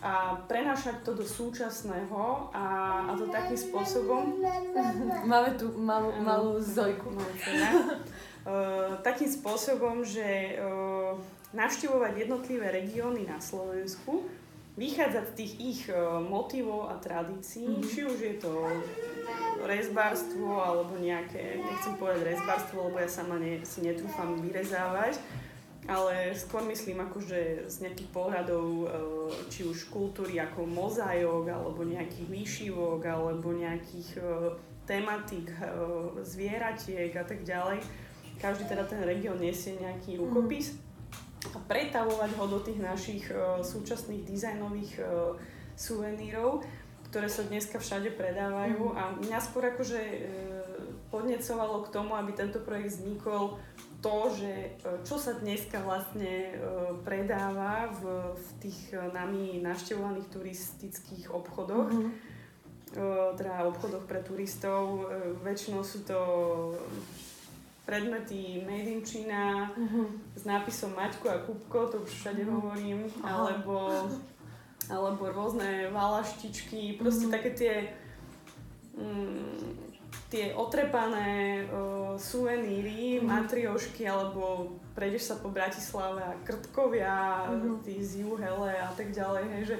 a 0.00 0.40
prenášať 0.48 1.04
to 1.04 1.12
do 1.12 1.24
súčasného 1.28 2.48
a, 2.56 2.64
a 3.04 3.12
to 3.20 3.28
takým 3.28 3.58
spôsobom... 3.60 4.40
Máme 5.32 5.60
tu 5.60 5.76
malú, 5.76 6.16
malú 6.24 6.56
Zojku. 6.56 7.12
uh, 7.12 8.96
takým 9.04 9.28
spôsobom, 9.28 10.00
že 10.00 10.56
uh, 10.56 11.20
navštevovať 11.52 12.12
jednotlivé 12.16 12.72
regióny 12.72 13.28
na 13.28 13.36
Slovensku, 13.44 14.24
vychádzať 14.76 15.24
z 15.32 15.36
tých 15.36 15.52
ich 15.56 15.80
uh, 15.88 16.20
motivov 16.20 16.92
a 16.92 17.00
tradícií, 17.00 17.64
mm-hmm. 17.64 17.88
či 17.88 18.00
už 18.04 18.18
je 18.20 18.34
to 18.36 18.52
rezbárstvo 19.64 20.60
alebo 20.60 21.00
nejaké, 21.00 21.58
nechcem 21.58 21.96
povedať 21.96 22.36
rezbárstvo, 22.36 22.92
lebo 22.92 23.00
ja 23.00 23.08
sama 23.08 23.40
ne, 23.40 23.64
si 23.64 23.82
netrúfam 23.82 24.36
vyrezávať, 24.38 25.18
ale 25.86 26.34
skôr 26.34 26.66
myslím 26.66 27.02
akože 27.06 27.70
z 27.70 27.76
nejakých 27.86 28.10
pohľadov 28.10 28.66
e, 28.66 28.86
či 29.48 29.62
už 29.64 29.88
kultúry 29.88 30.38
ako 30.42 30.66
mozaik 30.66 31.46
alebo 31.46 31.86
nejakých 31.86 32.26
výšivok 32.26 33.00
alebo 33.06 33.54
nejakých 33.54 34.08
e, 34.18 34.22
tematik 34.84 35.50
e, 35.56 35.62
zvieratiek 36.26 37.10
a 37.14 37.24
tak 37.24 37.46
ďalej. 37.46 37.78
Každý 38.36 38.68
teda 38.68 38.84
ten 38.84 39.00
región 39.06 39.40
nesie 39.40 39.78
nejaký 39.80 40.20
rukopis 40.20 40.76
a 41.52 41.58
pretavovať 41.68 42.30
ho 42.40 42.44
do 42.48 42.58
tých 42.64 42.80
našich 42.80 43.24
súčasných 43.62 44.24
dizajnových 44.24 44.92
suvenírov 45.76 46.64
ktoré 47.16 47.32
sa 47.32 47.46
dneska 47.46 47.78
všade 47.78 48.12
predávajú 48.18 48.92
mm. 48.92 48.96
a 48.98 49.02
mňa 49.24 49.38
skôr 49.40 49.70
akože 49.72 50.00
e, 50.04 50.20
podnecovalo 51.08 51.86
k 51.86 51.92
tomu, 51.94 52.12
aby 52.18 52.34
tento 52.34 52.58
projekt 52.60 52.98
vznikol 52.98 53.56
to, 54.02 54.16
že 54.34 54.52
e, 54.52 55.00
čo 55.06 55.16
sa 55.16 55.38
dneska 55.38 55.80
vlastne 55.80 56.28
e, 56.28 56.52
predáva 57.06 57.88
v, 57.94 58.36
v 58.36 58.48
tých 58.60 58.92
nami 58.92 59.62
navštevovaných 59.62 60.28
turistických 60.28 61.32
obchodoch, 61.32 61.88
mm-hmm. 61.88 62.12
teda 63.40 63.64
obchodoch 63.64 64.04
pre 64.04 64.20
turistov. 64.20 65.10
Väčšinou 65.40 65.82
sú 65.82 66.04
to 66.06 66.18
predmety 67.86 68.66
made 68.66 68.90
in 68.90 69.00
China 69.06 69.70
mm-hmm. 69.72 70.06
s 70.34 70.42
nápisom 70.42 70.92
Maťko 70.98 71.26
a 71.30 71.38
Kupko, 71.46 71.86
to 71.86 72.02
už 72.02 72.10
všade 72.10 72.42
mm-hmm. 72.42 72.56
hovorím, 72.58 73.00
alebo 73.22 74.10
alebo 74.86 75.26
rôzne 75.30 75.90
valaštičky, 75.90 76.94
proste 76.94 77.26
mm. 77.26 77.32
také 77.32 77.50
tie 77.58 77.74
mm, 78.94 79.86
tie 80.30 80.54
otrepané 80.54 81.66
uh, 81.70 82.14
suveníry, 82.18 83.18
mm. 83.18 83.26
matriošky, 83.26 84.06
alebo 84.06 84.74
prejdeš 84.94 85.34
sa 85.34 85.36
po 85.38 85.50
Bratislave 85.50 86.22
a 86.22 86.38
krtkovia, 86.46 87.46
mm. 87.50 87.82
tí 87.82 87.98
z 88.02 88.26
juhele 88.26 88.78
a 88.78 88.90
tak 88.94 89.10
ďalej, 89.10 89.44
hej, 89.58 89.64
že 89.74 89.76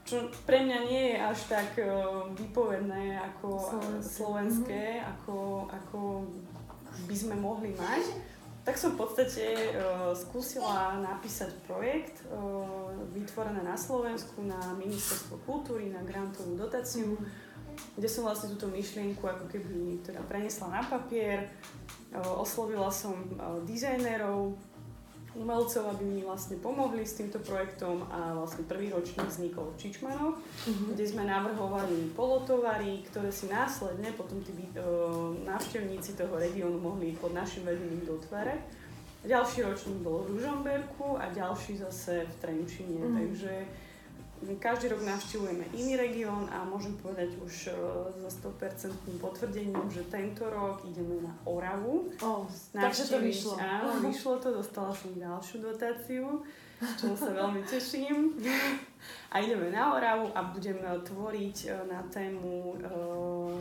čo 0.00 0.16
pre 0.48 0.64
mňa 0.64 0.78
nie 0.88 1.04
je 1.14 1.16
až 1.20 1.38
tak 1.48 1.70
uh, 1.80 2.28
vypovedné 2.32 3.20
ako 3.32 3.48
slovenské, 3.60 4.08
slovenské 4.08 4.84
mm. 5.00 5.04
ako, 5.08 5.36
ako 5.68 5.98
by 7.06 7.16
sme 7.16 7.34
mohli 7.38 7.72
mať. 7.76 8.04
Tak 8.60 8.76
som 8.76 8.92
v 8.92 9.02
podstate 9.02 9.72
uh, 9.72 10.12
skúsila 10.12 11.00
napísať 11.00 11.48
projekt 11.64 12.20
uh, 12.28 12.92
vytvorené 13.16 13.64
na 13.64 13.72
Slovensku 13.72 14.44
na 14.44 14.60
Ministerstvo 14.76 15.40
kultúry, 15.48 15.88
na 15.88 16.04
grantovú 16.04 16.60
dotáciu, 16.60 17.16
kde 17.96 18.08
som 18.08 18.28
vlastne 18.28 18.52
túto 18.52 18.68
myšlienku 18.68 19.24
ako 19.24 19.48
keby 19.48 20.04
teda 20.04 20.20
prenesla 20.28 20.76
na 20.76 20.82
papier. 20.84 21.48
Uh, 22.12 22.44
oslovila 22.44 22.92
som 22.92 23.16
uh, 23.40 23.64
dizajnerov, 23.64 24.52
umelcov, 25.38 25.94
aby 25.94 26.02
mi 26.02 26.20
vlastne 26.26 26.58
pomohli 26.58 27.06
s 27.06 27.14
týmto 27.14 27.38
projektom 27.38 28.02
a 28.10 28.34
vlastne 28.34 28.66
prvý 28.66 28.90
ročník 28.90 29.22
vznikol 29.30 29.70
v 29.70 29.78
Čičmanoch, 29.78 30.36
uh-huh. 30.42 30.86
kde 30.90 31.04
sme 31.06 31.22
navrhovali 31.22 32.10
polotovary, 32.18 33.06
ktoré 33.06 33.30
si 33.30 33.46
následne 33.46 34.10
potom 34.18 34.42
tí 34.42 34.50
uh, 34.50 35.30
návštevníci 35.46 36.18
toho 36.18 36.34
regiónu 36.34 36.82
mohli 36.82 37.14
pod 37.14 37.30
našim 37.30 37.62
vedením 37.62 38.02
dotvárať. 38.02 38.58
Ďalší 39.20 39.68
ročník 39.68 40.00
bol 40.02 40.24
v 40.26 40.40
Ružomberku 40.40 41.20
a 41.20 41.28
ďalší 41.30 41.78
zase 41.78 42.26
v 42.26 42.34
Trenčine, 42.40 42.98
uh-huh. 42.98 43.16
takže 43.20 43.52
každý 44.60 44.88
rok 44.92 45.04
navštívujeme 45.04 45.68
iný 45.76 46.00
región 46.00 46.48
a 46.48 46.64
môžem 46.64 46.96
povedať 46.96 47.36
už 47.44 47.76
so 48.16 48.28
100% 48.28 49.20
potvrdením, 49.20 49.84
že 49.92 50.04
tento 50.08 50.48
rok 50.48 50.80
ideme 50.88 51.20
na 51.20 51.32
Oravu. 51.44 52.08
Oh, 52.24 52.48
takže 52.72 53.12
to 53.12 53.20
vyšlo. 53.20 53.60
Áno, 53.60 54.00
vyšlo 54.00 54.40
to, 54.40 54.56
dostala 54.56 54.96
som 54.96 55.12
ďalšiu 55.12 55.60
dotáciu, 55.60 56.40
čo 56.96 57.12
sa 57.12 57.36
veľmi 57.36 57.60
teším. 57.68 58.40
A 59.32 59.44
ideme 59.44 59.68
na 59.72 59.92
Oravu 59.92 60.32
a 60.32 60.40
budeme 60.48 60.88
tvoriť 61.04 61.86
na 61.88 62.00
tému 62.08 62.80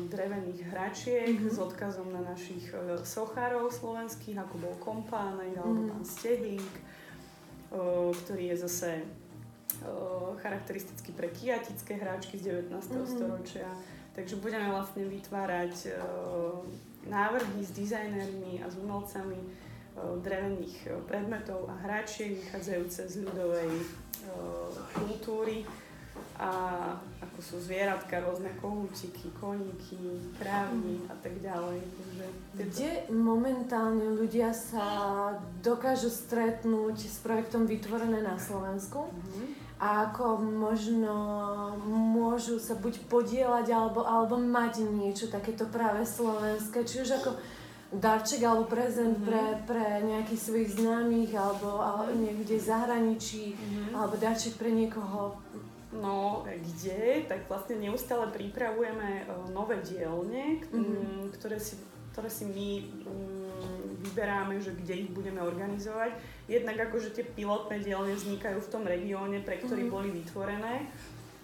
drevených 0.08 0.60
hračiek 0.72 1.36
mm-hmm. 1.36 1.54
s 1.54 1.58
odkazom 1.60 2.12
na 2.12 2.24
našich 2.24 2.72
sochárov 3.04 3.68
slovenských, 3.72 4.40
ako 4.40 4.56
bol 4.64 4.74
Kompánek 4.80 5.60
alebo 5.60 5.86
mm-hmm. 5.86 5.92
pán 5.92 6.04
Stehlík, 6.08 6.76
ktorý 8.26 8.44
je 8.52 8.56
zase 8.66 8.92
charakteristický 10.40 11.12
pre 11.12 11.30
kiatické 11.32 12.00
hráčky 12.00 12.40
z 12.40 12.64
19. 12.64 12.72
Mm-hmm. 12.72 13.06
storočia. 13.08 13.68
Takže 14.16 14.36
budeme 14.42 14.68
vlastne 14.74 15.08
vytvárať 15.08 15.96
návrhy 17.08 17.62
s 17.64 17.72
dizajnermi 17.72 18.60
a 18.60 18.68
s 18.68 18.76
umelcami 18.76 19.40
drevených 20.24 21.08
predmetov 21.08 21.68
a 21.72 21.76
hráčiek 21.88 22.36
vychádzajúce 22.36 23.02
z 23.08 23.16
ľudovej 23.24 23.72
kultúry 24.96 25.64
a 26.40 26.52
ako 27.20 27.40
sú 27.40 27.56
zvieratka, 27.60 28.20
rôzne 28.24 28.52
kohúčiky, 28.60 29.32
koníky, 29.40 30.20
krávy 30.40 31.04
a 31.08 31.16
tak 31.20 31.36
ďalej. 31.40 31.80
Takže 32.56 32.68
Kde 32.68 32.92
momentálne 33.12 34.08
ľudia 34.16 34.52
sa 34.52 34.88
dokážu 35.64 36.12
stretnúť 36.12 37.08
s 37.08 37.20
projektom 37.24 37.68
Vytvorené 37.68 38.24
na 38.24 38.36
Slovensku? 38.40 39.08
Mm-hmm 39.08 39.49
a 39.80 40.12
ako 40.12 40.44
možno 40.44 41.16
môžu 41.88 42.60
sa 42.60 42.76
buď 42.76 43.08
podielať 43.08 43.72
alebo, 43.72 44.04
alebo 44.04 44.36
mať 44.36 44.84
niečo 44.84 45.32
takéto 45.32 45.64
práve 45.72 46.04
slovenské, 46.04 46.84
či 46.84 47.08
už 47.08 47.24
ako 47.24 47.40
darček 47.96 48.44
alebo 48.44 48.68
prezent 48.68 49.16
mm-hmm. 49.16 49.28
pre, 49.32 49.46
pre 49.66 49.86
nejakých 50.04 50.42
svojich 50.52 50.70
známych 50.78 51.32
alebo, 51.32 51.80
alebo 51.80 52.12
niekde 52.12 52.60
v 52.60 52.68
zahraničí 52.68 53.56
mm-hmm. 53.56 53.96
alebo 53.96 54.20
darček 54.20 54.60
pre 54.60 54.70
niekoho. 54.70 55.40
No, 55.90 56.46
kde? 56.46 57.26
Tak 57.26 57.50
vlastne 57.50 57.82
neustále 57.82 58.30
pripravujeme 58.30 59.26
nové 59.56 59.82
dielne, 59.82 60.62
mm-hmm. 60.70 61.34
ktoré 61.40 61.58
si 61.58 61.80
ktoré 62.20 62.36
si 62.36 62.52
my 62.52 62.70
vyberáme, 64.00 64.58
že 64.64 64.72
kde 64.74 65.08
ich 65.08 65.12
budeme 65.12 65.44
organizovať. 65.44 66.16
Jednak 66.48 66.90
akože 66.90 67.14
tie 67.14 67.26
pilotné 67.28 67.84
dielne 67.84 68.16
vznikajú 68.16 68.64
v 68.64 68.72
tom 68.72 68.84
regióne, 68.88 69.44
pre 69.44 69.60
ktorý 69.60 69.88
mm. 69.88 69.92
boli 69.92 70.10
vytvorené 70.12 70.88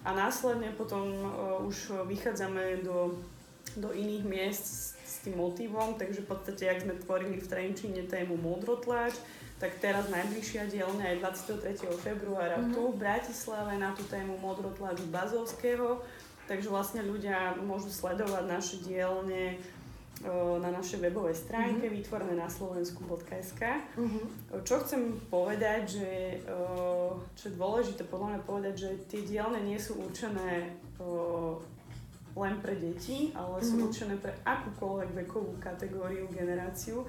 a 0.05 0.09
následne 0.13 0.69
potom 0.77 1.09
uh, 1.09 1.65
už 1.65 2.05
vychádzame 2.05 2.85
do, 2.85 3.17
do 3.73 3.89
iných 3.89 4.23
miest 4.23 4.63
s, 4.63 4.79
s 5.01 5.15
tým 5.25 5.41
motivom, 5.41 5.97
takže 5.97 6.21
v 6.21 6.29
podstate, 6.29 6.69
ak 6.69 6.85
sme 6.85 6.93
tvorili 7.01 7.41
v 7.41 7.49
Trenčine 7.49 8.05
tému 8.05 8.37
Modrotlač, 8.37 9.17
tak 9.57 9.81
teraz 9.81 10.05
najbližšia 10.13 10.69
dielňa 10.69 11.05
je 11.15 11.21
23. 11.25 11.89
februára 11.97 12.61
mm-hmm. 12.61 12.75
tu 12.75 12.81
v 12.93 12.99
Bratislave 13.01 13.73
na 13.81 13.97
tú 13.97 14.05
tému 14.05 14.37
Modrotlač 14.37 15.01
Bazovského, 15.09 16.05
takže 16.45 16.69
vlastne 16.69 17.01
ľudia 17.01 17.57
môžu 17.65 17.89
sledovať 17.89 18.45
naše 18.45 18.77
dielne 18.85 19.57
na 20.61 20.71
našej 20.71 21.03
webovej 21.03 21.35
stránke 21.35 21.85
mm-hmm. 21.85 21.97
vytvorené 21.99 22.33
na 22.39 22.47
slovensku.sk. 22.47 23.61
Mm-hmm. 23.99 24.23
Čo 24.63 24.75
chcem 24.87 25.19
povedať, 25.27 25.99
že 25.99 26.39
čo 27.35 27.43
je 27.51 27.57
dôležité 27.59 28.07
podľa 28.07 28.39
mňa 28.39 28.41
povedať, 28.47 28.73
že 28.79 28.89
tie 29.11 29.21
dielne 29.27 29.59
nie 29.61 29.75
sú 29.75 29.99
určené 29.99 30.71
len 32.35 32.55
pre 32.63 32.75
deti, 32.79 33.35
ale 33.35 33.59
sú 33.59 33.75
mm-hmm. 33.75 33.87
určené 33.91 34.15
pre 34.19 34.33
akúkoľvek 34.47 35.09
vekovú 35.27 35.59
kategóriu, 35.59 36.31
generáciu, 36.31 37.03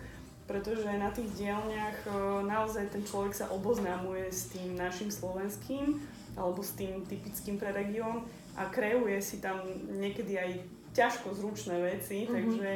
pretože 0.46 0.86
na 0.86 1.10
tých 1.10 1.30
dielniach 1.34 2.06
naozaj 2.46 2.90
ten 2.90 3.02
človek 3.06 3.34
sa 3.34 3.50
oboznámuje 3.54 4.30
s 4.30 4.50
tým 4.50 4.75
našim 4.75 5.10
slovenským 5.10 5.98
alebo 6.36 6.62
s 6.62 6.75
tým 6.75 7.02
typickým 7.06 7.56
pre 7.58 7.70
región 7.75 8.26
a 8.54 8.68
kreuje 8.70 9.18
si 9.25 9.42
tam 9.42 9.62
niekedy 9.98 10.38
aj 10.38 10.50
ťažko 10.97 11.37
zručné 11.37 11.76
veci, 11.85 12.25
mm-hmm. 12.25 12.33
takže, 12.33 12.71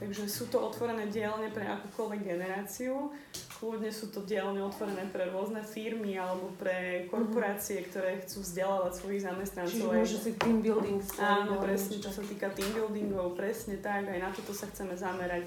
takže 0.00 0.22
sú 0.24 0.48
to 0.48 0.56
otvorené 0.64 1.04
dielne 1.12 1.52
pre 1.52 1.68
akúkoľvek 1.68 2.20
generáciu. 2.24 3.12
Kľudne 3.60 3.92
sú 3.92 4.10
to 4.12 4.24
dielne 4.24 4.60
otvorené 4.64 5.08
pre 5.12 5.28
rôzne 5.28 5.60
firmy 5.60 6.16
alebo 6.16 6.52
pre 6.56 7.04
korporácie, 7.12 7.84
mm-hmm. 7.84 7.90
ktoré 7.92 8.10
chcú 8.24 8.40
vzdelávať 8.40 8.92
svojich 8.96 9.22
zamestnancov. 9.28 9.76
Čiže 9.76 10.00
môže 10.00 10.18
si 10.20 10.32
team 10.40 10.58
building 10.64 11.00
Áno, 11.20 11.60
presne, 11.60 11.96
čo 12.00 12.10
sa 12.10 12.24
týka 12.24 12.48
team 12.56 12.72
buildingov, 12.72 13.36
presne 13.36 13.76
tak, 13.84 14.08
aj 14.08 14.18
na 14.18 14.32
toto 14.32 14.56
sa 14.56 14.64
chceme 14.72 14.96
zamerať. 14.96 15.44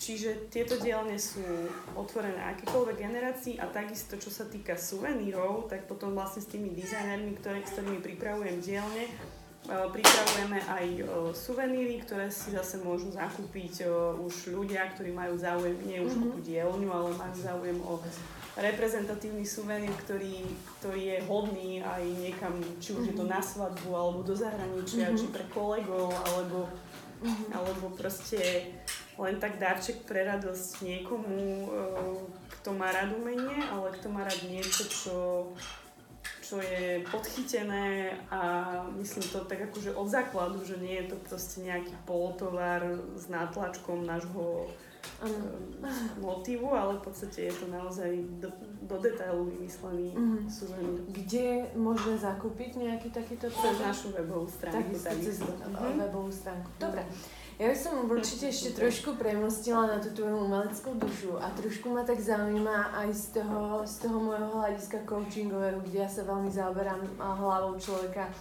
Čiže 0.00 0.48
tieto 0.48 0.80
dielne 0.80 1.20
sú 1.20 1.44
otvorené 1.92 2.40
akékoľvek 2.56 2.96
generácii 3.04 3.60
a 3.60 3.68
takisto, 3.68 4.16
čo 4.16 4.32
sa 4.32 4.48
týka 4.48 4.72
suvenírov, 4.72 5.68
tak 5.68 5.84
potom 5.84 6.16
vlastne 6.16 6.40
s 6.40 6.48
tými 6.48 6.72
dizajnermi, 6.72 7.36
ktoré, 7.36 7.60
s 7.60 7.76
ktorými 7.76 8.00
pripravujem 8.00 8.64
dielne, 8.64 9.12
Pripravujeme 9.70 10.58
aj 10.66 10.86
suveníry, 11.30 12.02
ktoré 12.02 12.26
si 12.26 12.50
zase 12.50 12.82
môžu 12.82 13.14
zakúpiť 13.14 13.86
už 14.18 14.50
ľudia, 14.50 14.90
ktorí 14.90 15.14
majú 15.14 15.38
záujem 15.38 15.78
nie 15.86 16.02
už 16.02 16.18
mm-hmm. 16.18 16.34
o 16.34 16.38
dielňu, 16.42 16.88
ale 16.90 17.10
majú 17.14 17.34
záujem 17.38 17.78
o 17.86 18.02
reprezentatívny 18.58 19.46
suvenír, 19.46 19.94
ktorý, 20.02 20.42
ktorý 20.82 21.02
je 21.14 21.18
hodný 21.30 21.70
aj 21.86 22.02
niekam, 22.18 22.58
či 22.82 22.98
už 22.98 23.06
mm-hmm. 23.06 23.10
je 23.14 23.14
to 23.14 23.24
mhm. 23.24 23.30
na 23.30 23.40
svadbu, 23.40 23.90
alebo 23.94 24.20
do 24.26 24.34
zahraničia, 24.34 25.06
mm-hmm. 25.06 25.20
či 25.22 25.26
pre 25.30 25.44
kolegov, 25.54 26.10
alebo, 26.34 26.66
mm-hmm. 27.22 27.48
alebo 27.54 27.86
proste 27.94 28.74
len 29.22 29.38
tak 29.38 29.62
darček 29.62 30.02
pre 30.02 30.26
radosť 30.26 30.82
niekomu, 30.82 31.70
kto 32.58 32.74
má 32.74 32.90
rád 32.90 33.14
umenie, 33.14 33.62
ale 33.70 33.94
kto 33.94 34.10
má 34.10 34.26
rád 34.26 34.40
niečo, 34.50 34.82
čo 34.90 35.16
čo 36.50 36.58
je 36.58 37.06
podchytené 37.06 38.10
a 38.26 38.42
myslím 38.98 39.22
to 39.30 39.46
tak 39.46 39.70
akože 39.70 39.94
od 39.94 40.10
základu, 40.10 40.58
že 40.66 40.82
nie 40.82 40.98
je 40.98 41.14
to 41.14 41.16
proste 41.22 41.62
nejaký 41.62 41.94
polotovar 42.02 42.82
s 43.14 43.30
nátlačkom 43.30 44.02
nášho 44.02 44.66
um, 44.66 45.30
motivu, 46.18 46.74
ale 46.74 46.98
v 46.98 47.06
podstate 47.06 47.46
je 47.46 47.54
to 47.54 47.70
naozaj 47.70 48.10
do, 48.42 48.50
do 48.82 48.98
detailu 48.98 49.46
vymyslený 49.46 50.10
mm-hmm. 50.10 50.50
suvenír. 50.50 51.00
Kde 51.14 51.46
môžeme 51.78 52.18
zakúpiť 52.18 52.82
nejaký 52.82 53.14
takýto 53.14 53.46
Cez 53.46 53.78
našu 53.78 54.10
webovú 54.10 54.50
stránku. 54.50 54.90
Takisto 54.90 55.14
cez 55.22 55.38
mm-hmm. 55.38 56.02
webovú 56.02 56.34
stránku. 56.34 56.66
Dobre. 56.82 57.06
Ja 57.60 57.68
by 57.68 57.76
som 57.76 58.08
určite 58.08 58.48
ešte 58.48 58.72
trošku 58.72 59.20
premostila 59.20 59.84
na 59.84 60.00
tú 60.00 60.08
tvoju 60.16 60.48
umeleckú 60.48 60.96
dušu 60.96 61.36
a 61.36 61.52
trošku 61.52 61.92
ma 61.92 62.00
tak 62.08 62.16
zaujíma 62.16 62.96
aj 63.04 63.12
z 63.12 63.24
toho, 63.36 63.84
z 63.84 64.00
toho 64.00 64.16
môjho 64.16 64.48
hľadiska 64.48 65.04
coachingového, 65.04 65.84
kde 65.84 66.00
ja 66.00 66.08
sa 66.08 66.24
veľmi 66.24 66.48
zaoberám 66.48 67.04
hlavou 67.20 67.76
človeka 67.76 68.32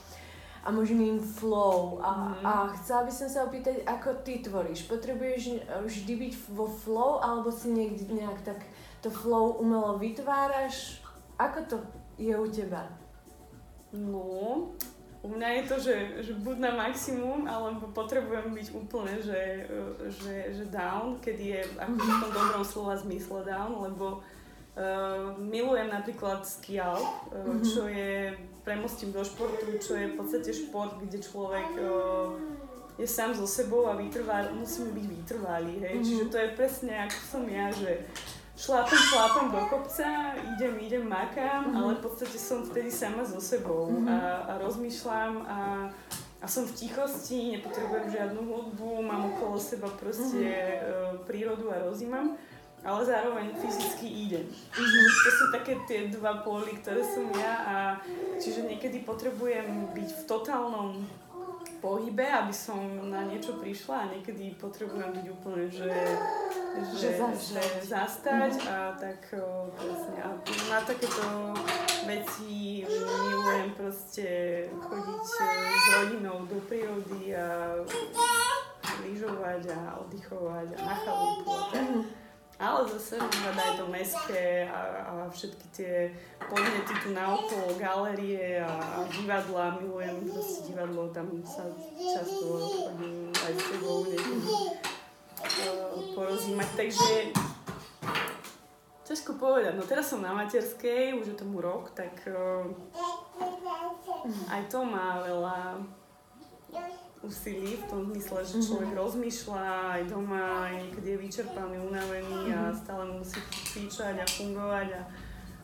a 0.64 0.72
možným 0.72 1.20
flow. 1.20 2.00
A, 2.00 2.32
mm. 2.32 2.48
a 2.48 2.52
chcela 2.80 3.04
by 3.04 3.12
som 3.12 3.28
sa 3.28 3.44
opýtať, 3.44 3.84
ako 3.84 4.24
ty 4.24 4.40
tvoríš? 4.40 4.88
Potrebuješ 4.88 5.68
vždy 5.68 6.14
byť 6.16 6.34
vo 6.56 6.72
flow 6.72 7.20
alebo 7.20 7.52
si 7.52 7.76
niekde 7.76 8.08
nejak 8.08 8.40
tak 8.48 8.64
to 9.04 9.12
flow 9.12 9.60
umelo 9.60 10.00
vytváraš? 10.00 11.04
Ako 11.36 11.68
to 11.68 11.76
je 12.16 12.32
u 12.40 12.48
teba? 12.48 12.88
No, 13.92 14.72
u 15.20 15.28
mňa 15.28 15.48
je 15.48 15.64
to, 15.68 15.76
že, 15.84 15.96
že 16.24 16.34
buď 16.40 16.56
na 16.64 16.72
maximum, 16.80 17.44
alebo 17.44 17.92
potrebujem 17.92 18.56
byť 18.56 18.68
úplne, 18.72 19.20
že, 19.20 19.68
že, 20.08 20.36
že 20.56 20.64
down, 20.72 21.20
kedy 21.20 21.60
je 21.60 21.62
ako 21.76 21.96
v 22.00 22.20
tom 22.24 22.32
dobrom 22.32 22.64
slova 22.64 22.96
zmysle 22.96 23.44
down, 23.44 23.84
lebo 23.84 24.24
uh, 24.24 25.36
milujem 25.36 25.92
napríklad 25.92 26.48
ski 26.48 26.80
uh, 26.80 26.96
mm-hmm. 26.96 27.60
čo 27.68 27.92
je, 27.92 28.32
premostím 28.64 29.12
do 29.12 29.20
športu, 29.20 29.68
čo 29.84 30.00
je 30.00 30.08
v 30.08 30.16
podstate 30.16 30.56
šport, 30.56 30.96
kde 31.04 31.20
človek 31.20 31.68
uh, 31.84 32.40
je 32.96 33.08
sám 33.08 33.36
so 33.36 33.44
sebou 33.44 33.92
a 33.92 34.00
vytrvá, 34.00 34.48
musíme 34.56 34.96
byť 34.96 35.06
vytrvalí, 35.20 35.84
hej. 35.84 36.00
Mm-hmm. 36.00 36.08
Čiže 36.08 36.26
to 36.32 36.38
je 36.40 36.50
presne 36.56 36.94
ako 36.96 37.20
som 37.28 37.44
ja, 37.44 37.68
že 37.76 38.08
šlápem, 38.60 39.00
šlápem 39.00 39.52
do 39.52 39.62
kopca, 39.72 40.36
idem, 40.56 40.80
idem, 40.80 41.10
makám, 41.10 41.64
mm-hmm. 41.64 41.80
ale 41.80 41.92
v 41.96 42.02
podstate 42.04 42.36
som 42.36 42.68
vtedy 42.68 42.92
sama 42.92 43.24
so 43.24 43.40
sebou 43.40 43.88
mm-hmm. 43.88 44.12
a, 44.12 44.20
a 44.52 44.54
rozmýšľam 44.60 45.34
a, 45.48 45.60
a 46.44 46.46
som 46.48 46.68
v 46.68 46.76
tichosti, 46.76 47.56
nepotrebujem 47.56 48.12
žiadnu 48.12 48.42
hudbu, 48.44 49.00
mám 49.00 49.32
okolo 49.32 49.56
seba 49.56 49.88
proste 49.96 50.44
mm-hmm. 50.44 51.24
prírodu 51.24 51.72
a 51.72 51.88
rozímam, 51.88 52.36
ale 52.84 53.02
zároveň 53.08 53.56
fyzicky 53.64 54.08
idem. 54.28 54.46
Mm-hmm. 54.52 55.08
To 55.08 55.30
sú 55.32 55.46
také 55.56 55.74
tie 55.88 56.12
dva 56.12 56.44
póly, 56.44 56.76
ktoré 56.84 57.00
som 57.00 57.32
ja 57.40 57.54
a 57.64 57.76
čiže 58.44 58.68
niekedy 58.68 59.08
potrebujem 59.08 59.96
byť 59.96 60.10
v 60.20 60.24
totálnom 60.28 61.00
pohybe, 61.80 62.28
aby 62.28 62.52
som 62.52 63.08
na 63.08 63.24
niečo 63.24 63.56
prišla 63.56 63.96
a 64.04 64.10
niekedy 64.12 64.52
potrebujem 64.60 65.16
byť 65.16 65.26
úplne, 65.32 65.66
že, 65.72 65.88
že, 66.96 67.10
že 67.20 67.62
zastať, 67.84 68.54
mm-hmm. 68.56 68.72
a 68.72 68.78
tak 68.96 69.22
presne. 69.76 70.18
A 70.24 70.30
na 70.70 70.80
takéto 70.82 71.26
veci 72.08 72.84
milujem 72.88 73.70
proste 73.76 74.28
chodiť 74.72 75.24
e, 75.24 75.48
s 75.76 75.86
rodinou 75.96 76.38
do 76.48 76.58
prírody 76.66 77.36
a 77.36 77.76
lyžovať 79.04 79.64
a 79.76 79.80
oddychovať 80.02 80.68
a 80.76 80.80
na 80.80 80.96
chalupu 80.96 81.52
a 81.52 81.64
tak. 81.72 81.88
Ale 82.60 82.84
zase 82.92 83.16
mám 83.16 83.32
rada 83.32 83.64
aj 83.72 83.74
to 83.80 83.86
mestské 83.88 84.68
a, 84.68 84.80
a 85.08 85.14
všetky 85.32 85.66
tie 85.72 86.12
podnety 86.44 86.92
tu 87.00 87.16
naokolo, 87.16 87.80
galerie 87.80 88.60
a, 88.60 88.68
a 88.68 89.08
divadla. 89.08 89.80
Milujem 89.80 90.28
proste 90.28 90.68
divadlo, 90.68 91.08
tam 91.16 91.40
sa 91.48 91.64
často 91.96 92.60
chodím 92.60 93.32
aj 93.32 93.54
s 93.56 93.64
tebou 93.64 94.04
niekedy 94.12 94.52
porozímať. 96.16 96.70
Takže 96.76 97.14
ťažko 99.10 99.42
povedať. 99.42 99.74
No 99.74 99.84
teraz 99.90 100.14
som 100.14 100.22
na 100.22 100.30
materskej, 100.38 101.18
už 101.18 101.34
je 101.34 101.36
tomu 101.36 101.66
rok, 101.66 101.90
tak 101.98 102.14
uh, 102.30 102.70
aj 104.54 104.62
to 104.70 104.86
má 104.86 105.26
veľa 105.26 105.82
úsilí 107.20 107.76
v 107.76 107.86
tom 107.90 108.06
zmysle, 108.08 108.40
že 108.46 108.64
človek 108.64 108.96
mm-hmm. 108.96 109.04
rozmýšľa 109.04 109.66
aj 109.98 110.02
doma, 110.08 110.72
aj 110.72 110.74
niekedy 110.88 111.08
je 111.12 111.18
vyčerpaný, 111.20 111.76
unavený 111.84 112.38
mm-hmm. 112.48 112.56
a 112.56 112.62
mhm. 112.72 112.78
stále 112.80 113.04
musí 113.12 113.40
píčať 113.76 114.16
a 114.24 114.26
fungovať 114.30 114.88
a, 114.96 115.02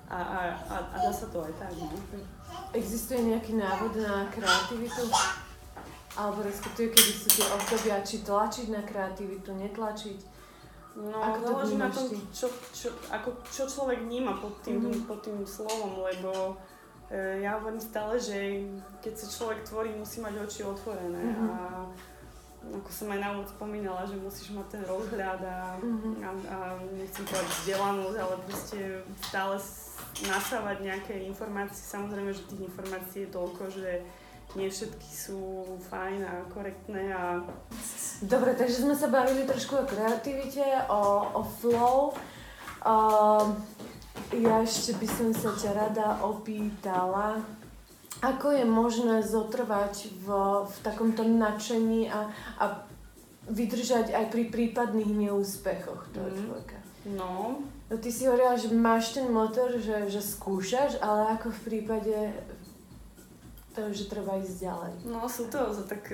a, 0.10 0.20
a, 0.20 0.42
a, 0.68 0.76
a 0.92 0.96
dá 1.00 1.12
sa 1.14 1.30
to 1.32 1.46
aj 1.46 1.54
tak. 1.56 1.72
No? 1.80 1.96
Existuje 2.76 3.24
nejaký 3.24 3.56
návod 3.56 3.96
na 3.96 4.28
kreativitu? 4.34 5.08
Alebo 6.15 6.47
respektíve, 6.47 6.95
kedy 6.95 7.12
sú 7.12 7.28
tie 7.28 7.47
obdobia, 7.51 7.99
či 8.01 8.23
tlačiť 8.23 8.67
na 8.71 8.82
kreativitu, 8.88 9.51
netlačiť? 9.51 10.19
No, 10.95 11.19
ako 11.19 11.39
záleží 11.43 11.75
na 11.75 11.91
tom, 11.91 12.08
čo, 12.32 12.47
čo, 12.71 12.88
ako, 13.12 13.43
čo 13.51 13.67
človek 13.67 14.08
vníma 14.08 14.39
pod 14.39 14.63
tým, 14.63 14.80
mm-hmm. 14.80 15.08
pod 15.12 15.19
tým 15.28 15.43
slovom, 15.43 16.08
lebo 16.08 16.56
E, 17.06 17.41
ja 17.41 17.62
hovorím 17.62 17.82
stále, 17.82 18.17
že 18.17 18.65
keď 18.97 19.13
sa 19.13 19.28
človek 19.30 19.60
tvorí, 19.62 19.93
musí 19.93 20.25
mať 20.25 20.41
oči 20.41 20.65
otvorené 20.65 21.21
mm-hmm. 21.21 21.49
a 21.54 21.60
ako 22.65 22.89
som 22.89 23.13
aj 23.13 23.19
na 23.21 23.30
úvod 23.38 23.45
spomínala, 23.45 24.10
že 24.10 24.17
musíš 24.17 24.58
mať 24.58 24.73
ten 24.73 24.84
rozhľad 24.89 25.38
a, 25.45 25.78
mm-hmm. 25.78 26.13
a, 26.25 26.30
a 26.49 26.58
nechcem 26.97 27.21
povedať 27.30 27.49
vzdelanosť, 27.62 28.17
ale 28.17 28.36
proste 28.49 28.80
stále 29.21 29.56
nasávať 30.25 30.78
nejaké 30.82 31.13
informácie. 31.30 31.86
Samozrejme, 31.86 32.34
že 32.34 32.49
tých 32.49 32.65
informácií 32.65 33.30
je 33.30 33.36
toľko, 33.38 33.63
že 33.69 34.01
nie 34.56 34.72
všetky 34.72 35.10
sú 35.12 35.63
fajn 35.91 36.20
a 36.24 36.34
korektné 36.52 37.12
a... 37.12 37.44
Dobre, 38.24 38.56
takže 38.56 38.88
sme 38.88 38.96
sa 38.96 39.12
bavili 39.12 39.44
trošku 39.44 39.84
o 39.84 39.88
kreativite, 39.88 40.63
o, 40.88 41.04
o 41.36 41.41
flow. 41.60 42.15
Uh, 42.86 43.52
ja 44.32 44.63
ešte 44.63 44.96
by 44.96 45.08
som 45.12 45.30
sa 45.36 45.52
ťa 45.54 45.72
rada 45.76 46.08
opýtala, 46.24 47.44
ako 48.24 48.56
je 48.56 48.65
možné 48.65 49.22
zotrvať 49.22 50.15
v, 50.24 50.28
v 50.65 50.76
takomto 50.82 51.28
nadšení 51.28 52.08
a, 52.08 52.32
a 52.58 52.65
vydržať 53.52 54.15
aj 54.15 54.26
pri 54.32 54.50
prípadných 54.50 55.12
neúspechoch 55.30 56.10
toho 56.15 56.30
mm. 56.32 56.38
človeka? 56.39 56.78
No. 57.06 57.62
no. 57.91 57.96
Ty 58.00 58.10
si 58.10 58.26
hovorila, 58.26 58.58
že 58.58 58.74
máš 58.74 59.13
ten 59.13 59.30
motor, 59.30 59.78
že, 59.78 60.10
že 60.10 60.24
skúšaš, 60.24 60.98
ale 61.06 61.38
ako 61.38 61.54
v 61.54 61.60
prípade 61.70 62.18
to, 63.76 63.92
že 63.92 64.08
treba 64.08 64.40
ísť 64.40 64.64
ďalej. 64.64 64.94
No 65.04 65.28
sú 65.28 65.52
to 65.52 65.68
tak, 65.84 66.08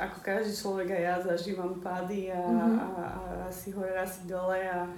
ako 0.00 0.18
každý 0.24 0.52
človek 0.56 0.88
aj 0.96 1.02
ja 1.04 1.16
zažívam 1.20 1.76
pády 1.84 2.32
a, 2.32 2.40
mm-hmm. 2.40 2.76
a, 2.80 2.86
a, 2.88 3.06
a 3.44 3.48
si 3.52 3.70
hore, 3.76 3.92
asi 3.92 4.24
dole 4.24 4.56
a 4.56 4.88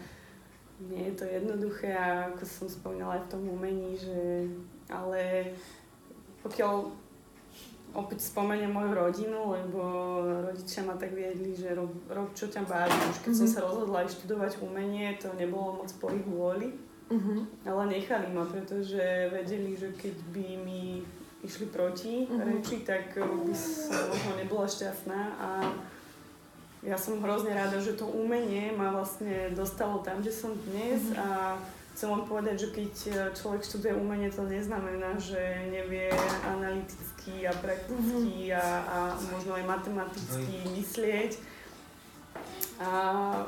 nie 0.86 1.10
je 1.10 1.14
to 1.18 1.24
jednoduché 1.26 1.90
a 1.90 2.30
ako 2.30 2.44
som 2.46 2.66
spomínala 2.70 3.18
aj 3.18 3.22
v 3.26 3.30
tom 3.32 3.42
umení, 3.48 3.98
že 3.98 4.46
ale 4.86 5.50
pokiaľ 6.46 6.94
opäť 7.96 8.28
spomeniem 8.28 8.68
moju 8.68 8.92
rodinu, 8.92 9.56
lebo 9.56 9.80
rodičia 10.52 10.84
ma 10.84 11.00
tak 11.00 11.16
viedli, 11.16 11.56
že 11.56 11.72
rob, 11.72 11.90
rob 12.12 12.28
čo 12.36 12.46
ťa 12.46 12.68
baví. 12.68 12.92
Už 12.92 13.24
keď 13.24 13.32
mm-hmm. 13.32 13.40
som 13.40 13.48
mhm. 13.48 13.54
sa 13.56 13.64
rozhodla 13.64 13.96
aj 14.04 14.12
študovať 14.20 14.52
umenie, 14.60 15.16
to 15.16 15.32
nebolo 15.34 15.80
moc 15.80 15.90
po 15.96 16.12
ich 16.12 16.26
vôli. 16.28 16.76
Mm-hmm. 17.06 17.70
Ale 17.70 17.82
nechali 17.86 18.28
ma, 18.34 18.42
pretože 18.44 19.30
vedeli, 19.30 19.78
že 19.78 19.94
keď 19.94 20.14
by 20.34 20.46
mi 20.60 21.06
išli 21.44 21.66
proti 21.68 22.24
mm-hmm. 22.24 22.44
reči, 22.48 22.76
tak 22.86 23.16
by 23.18 23.54
som 23.54 24.08
možno 24.08 24.32
nebola 24.40 24.66
šťastná 24.68 25.20
a 25.36 25.48
ja 26.86 26.94
som 26.94 27.18
hrozne 27.18 27.50
rada, 27.50 27.82
že 27.82 27.98
to 27.98 28.06
umenie 28.06 28.70
ma 28.70 28.94
vlastne 28.94 29.50
dostalo 29.56 30.00
tam, 30.06 30.22
kde 30.22 30.32
som 30.32 30.54
dnes 30.70 31.02
mm-hmm. 31.02 31.18
a 31.18 31.58
chcem 31.96 32.08
len 32.12 32.22
povedať, 32.28 32.56
že 32.60 32.68
keď 32.76 32.92
človek 33.34 33.64
študuje 33.64 33.96
umenie, 33.96 34.28
to 34.28 34.44
neznamená, 34.44 35.16
že 35.16 35.40
nevie 35.72 36.12
analyticky 36.44 37.48
a 37.48 37.52
prakticky 37.56 38.52
mm-hmm. 38.52 38.60
a, 38.60 38.66
a 38.86 38.98
možno 39.32 39.56
aj 39.56 39.64
matematicky 39.64 40.56
myslieť. 40.76 41.55
A 42.76 42.90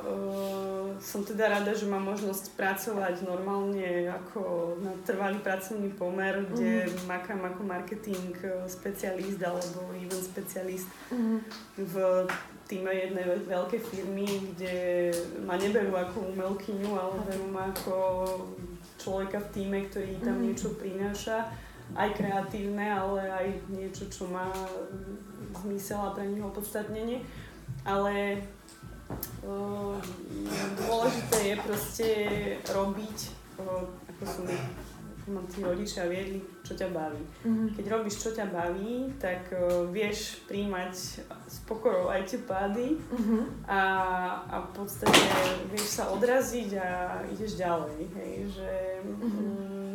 uh, 0.03 0.97
som 0.97 1.21
teda 1.21 1.47
rada, 1.47 1.71
že 1.71 1.85
mám 1.85 2.01
možnosť 2.01 2.57
pracovať 2.57 3.23
normálne 3.23 4.09
ako 4.09 4.75
na 4.81 4.91
trvalý 5.05 5.37
pracovný 5.39 5.93
pomer, 5.93 6.43
kde 6.49 6.89
mm. 6.89 7.05
makám 7.07 7.39
ako 7.45 7.61
marketing 7.63 8.35
e, 8.41 8.67
specialist 8.67 9.39
alebo 9.39 9.93
event 9.95 10.25
specialist 10.25 10.89
mm. 11.13 11.39
v 11.77 11.93
týme 12.67 12.91
jednej 12.91 13.25
veľkej 13.47 13.81
firmy, 13.85 14.27
kde 14.53 15.09
ma 15.47 15.55
neberú 15.55 15.95
ako 15.95 16.33
umelkyňu, 16.35 16.91
ale 16.93 17.15
berú 17.29 17.47
ma 17.49 17.71
ako 17.71 17.95
človeka 18.99 19.39
v 19.39 19.51
týme, 19.55 19.79
ktorý 19.87 20.19
tam 20.21 20.41
mm. 20.41 20.43
niečo 20.51 20.75
prináša, 20.75 21.49
aj 21.97 22.09
kreatívne, 22.13 22.85
ale 22.85 23.21
aj 23.29 23.47
niečo, 23.71 24.05
čo 24.11 24.29
má 24.29 24.51
zmysel 25.65 25.97
a 25.97 26.13
pre 26.13 26.29
nich 26.29 26.43
opodstatnenie. 26.43 27.25
Ale 27.87 28.43
dôležité 30.77 31.37
je 31.53 31.55
proste 31.65 32.09
robiť, 32.69 33.17
ako 33.57 34.23
som 34.25 34.43
ma 35.29 35.45
tí 35.45 35.61
rodičia 35.61 36.09
viedli, 36.09 36.41
čo 36.65 36.73
ťa 36.73 36.89
baví. 36.89 37.21
Mm-hmm. 37.45 37.67
Keď 37.77 37.85
robíš, 37.85 38.15
čo 38.17 38.29
ťa 38.33 38.49
baví, 38.49 39.13
tak 39.21 39.53
uh, 39.53 39.85
vieš 39.93 40.41
príjmať 40.49 40.93
s 41.45 41.57
pokorou 41.69 42.09
aj 42.09 42.25
tie 42.25 42.41
pády 42.41 42.97
mm-hmm. 42.97 43.69
a, 43.69 43.81
a 44.49 44.55
v 44.65 44.69
podstate 44.73 45.21
vieš 45.69 46.01
sa 46.01 46.09
odraziť 46.09 46.69
a 46.81 47.21
ideš 47.29 47.61
ďalej. 47.61 48.09
Hej, 48.17 48.33
že 48.57 48.71
mm-hmm. 49.05 49.37
um, 49.37 49.93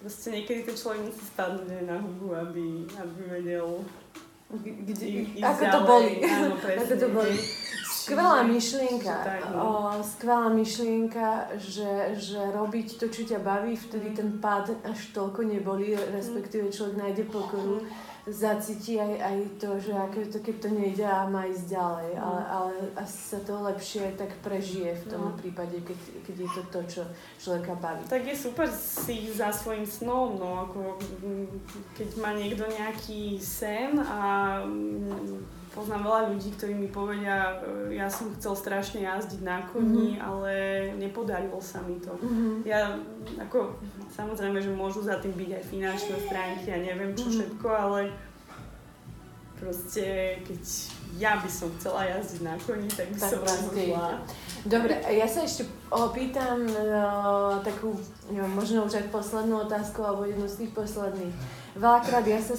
proste 0.00 0.28
niekedy 0.32 0.60
ten 0.64 0.76
človek 0.76 1.00
musí 1.04 1.22
spadnúť 1.28 1.84
na 1.84 1.96
hubu, 2.00 2.32
aby, 2.32 2.88
aby 2.96 3.20
vedel 3.28 3.84
kde, 4.54 5.26
ako 5.42 5.62
to 5.66 5.80
boli. 5.82 6.12
Áno, 6.22 6.54
presne. 6.60 6.80
Ako 6.84 6.94
to 6.94 7.08
boli. 7.10 7.34
Skvelá 8.04 8.44
myšlienka, 8.44 9.16
no. 9.48 9.64
o, 9.64 10.04
skvelá 10.04 10.52
myšlienka, 10.52 11.56
že, 11.56 12.20
že 12.20 12.36
robiť 12.52 13.00
to, 13.00 13.08
čo 13.08 13.24
ťa 13.24 13.40
baví, 13.40 13.80
vtedy 13.80 14.12
ten 14.12 14.36
pád 14.44 14.76
až 14.84 15.08
toľko 15.16 15.48
neboli, 15.48 15.96
respektíve 15.96 16.68
človek 16.68 17.00
nájde 17.00 17.24
pokoru, 17.32 17.80
zacíti 18.28 19.00
aj, 19.00 19.14
aj 19.20 19.36
to, 19.60 19.70
že 19.80 19.92
aké 19.92 20.20
to, 20.28 20.38
keď 20.40 20.56
to 20.60 20.68
nejde 20.72 21.04
a 21.04 21.28
má 21.28 21.44
ísť 21.48 21.64
ďalej, 21.64 22.10
no. 22.16 22.20
ale, 22.24 22.40
ale 22.48 22.72
asi 22.96 23.18
sa 23.20 23.38
to 23.40 23.52
lepšie 23.60 24.16
tak 24.20 24.32
prežije 24.40 24.96
v 25.00 25.04
tom 25.08 25.32
no. 25.32 25.36
prípade, 25.36 25.76
keď, 25.80 25.98
keď 26.28 26.36
je 26.40 26.48
to 26.56 26.62
to, 26.72 26.80
čo 26.88 27.02
človeka 27.40 27.72
baví. 27.80 28.04
Tak 28.08 28.24
je 28.24 28.36
super 28.36 28.68
si 28.72 29.32
za 29.32 29.52
svojim 29.52 29.84
snom, 29.84 30.40
no 30.40 30.68
ako 30.68 31.00
keď 31.96 32.08
má 32.20 32.32
niekto 32.36 32.64
nejaký 32.68 33.36
sen 33.40 33.96
a 34.00 34.60
poznám 35.74 36.06
veľa 36.06 36.20
ľudí, 36.30 36.54
ktorí 36.54 36.72
mi 36.78 36.88
povedia, 36.88 37.58
e, 37.90 37.98
ja 37.98 38.06
som 38.06 38.30
chcel 38.38 38.54
strašne 38.54 39.02
jazdiť 39.02 39.42
na 39.42 39.66
koni, 39.66 40.14
mm-hmm. 40.14 40.22
ale 40.22 40.52
nepodarilo 40.96 41.58
sa 41.58 41.82
mi 41.82 41.98
to. 41.98 42.14
Mm-hmm. 42.14 42.62
Ja, 42.62 42.94
ako, 43.42 43.74
samozrejme, 44.14 44.62
že 44.62 44.70
môžu 44.70 45.02
za 45.02 45.18
tým 45.18 45.34
byť 45.34 45.50
aj 45.50 45.64
finančné 45.66 46.16
stránky 46.30 46.70
a 46.70 46.78
neviem 46.78 47.12
čo 47.18 47.26
mm-hmm. 47.26 47.34
všetko, 47.34 47.68
ale 47.68 48.00
proste, 49.58 50.38
keď 50.46 50.62
ja 51.18 51.38
by 51.38 51.50
som 51.50 51.70
chcela 51.78 52.06
jazdiť 52.06 52.40
na 52.42 52.54
koni, 52.58 52.88
tak 52.90 53.06
by 53.10 53.18
tak 53.18 53.30
som 53.30 53.40
rozhodla. 53.42 54.06
Dobre, 54.66 54.94
ja 54.98 55.26
sa 55.30 55.46
ešte 55.46 55.68
opýtam 55.92 56.66
uh, 56.66 57.62
takú, 57.62 57.94
no, 58.34 58.42
možno 58.50 58.88
už 58.88 58.98
aj 58.98 59.14
poslednú 59.14 59.62
otázku, 59.68 60.02
alebo 60.02 60.26
jednu 60.26 60.50
z 60.50 60.66
tých 60.66 60.72
posledných. 60.74 61.34
Veľakrát 61.78 62.26
ja 62.26 62.42
sa 62.42 62.58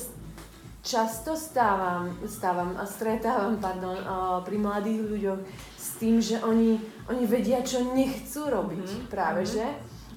často 0.85 1.33
stávam, 1.33 2.13
stávam 2.29 2.77
a 2.77 2.85
stretávam 2.85 3.57
pardon, 3.57 3.97
pri 4.45 4.57
mladých 4.61 5.01
ľuďoch 5.01 5.41
s 5.73 5.89
tým, 5.97 6.21
že 6.21 6.37
oni, 6.45 6.77
oni 7.09 7.23
vedia, 7.25 7.65
čo 7.65 7.81
nechcú 7.97 8.45
robiť 8.45 8.85
mm-hmm. 8.85 9.09
práve, 9.09 9.41
mm-hmm. 9.41 9.57
že? 9.57 9.65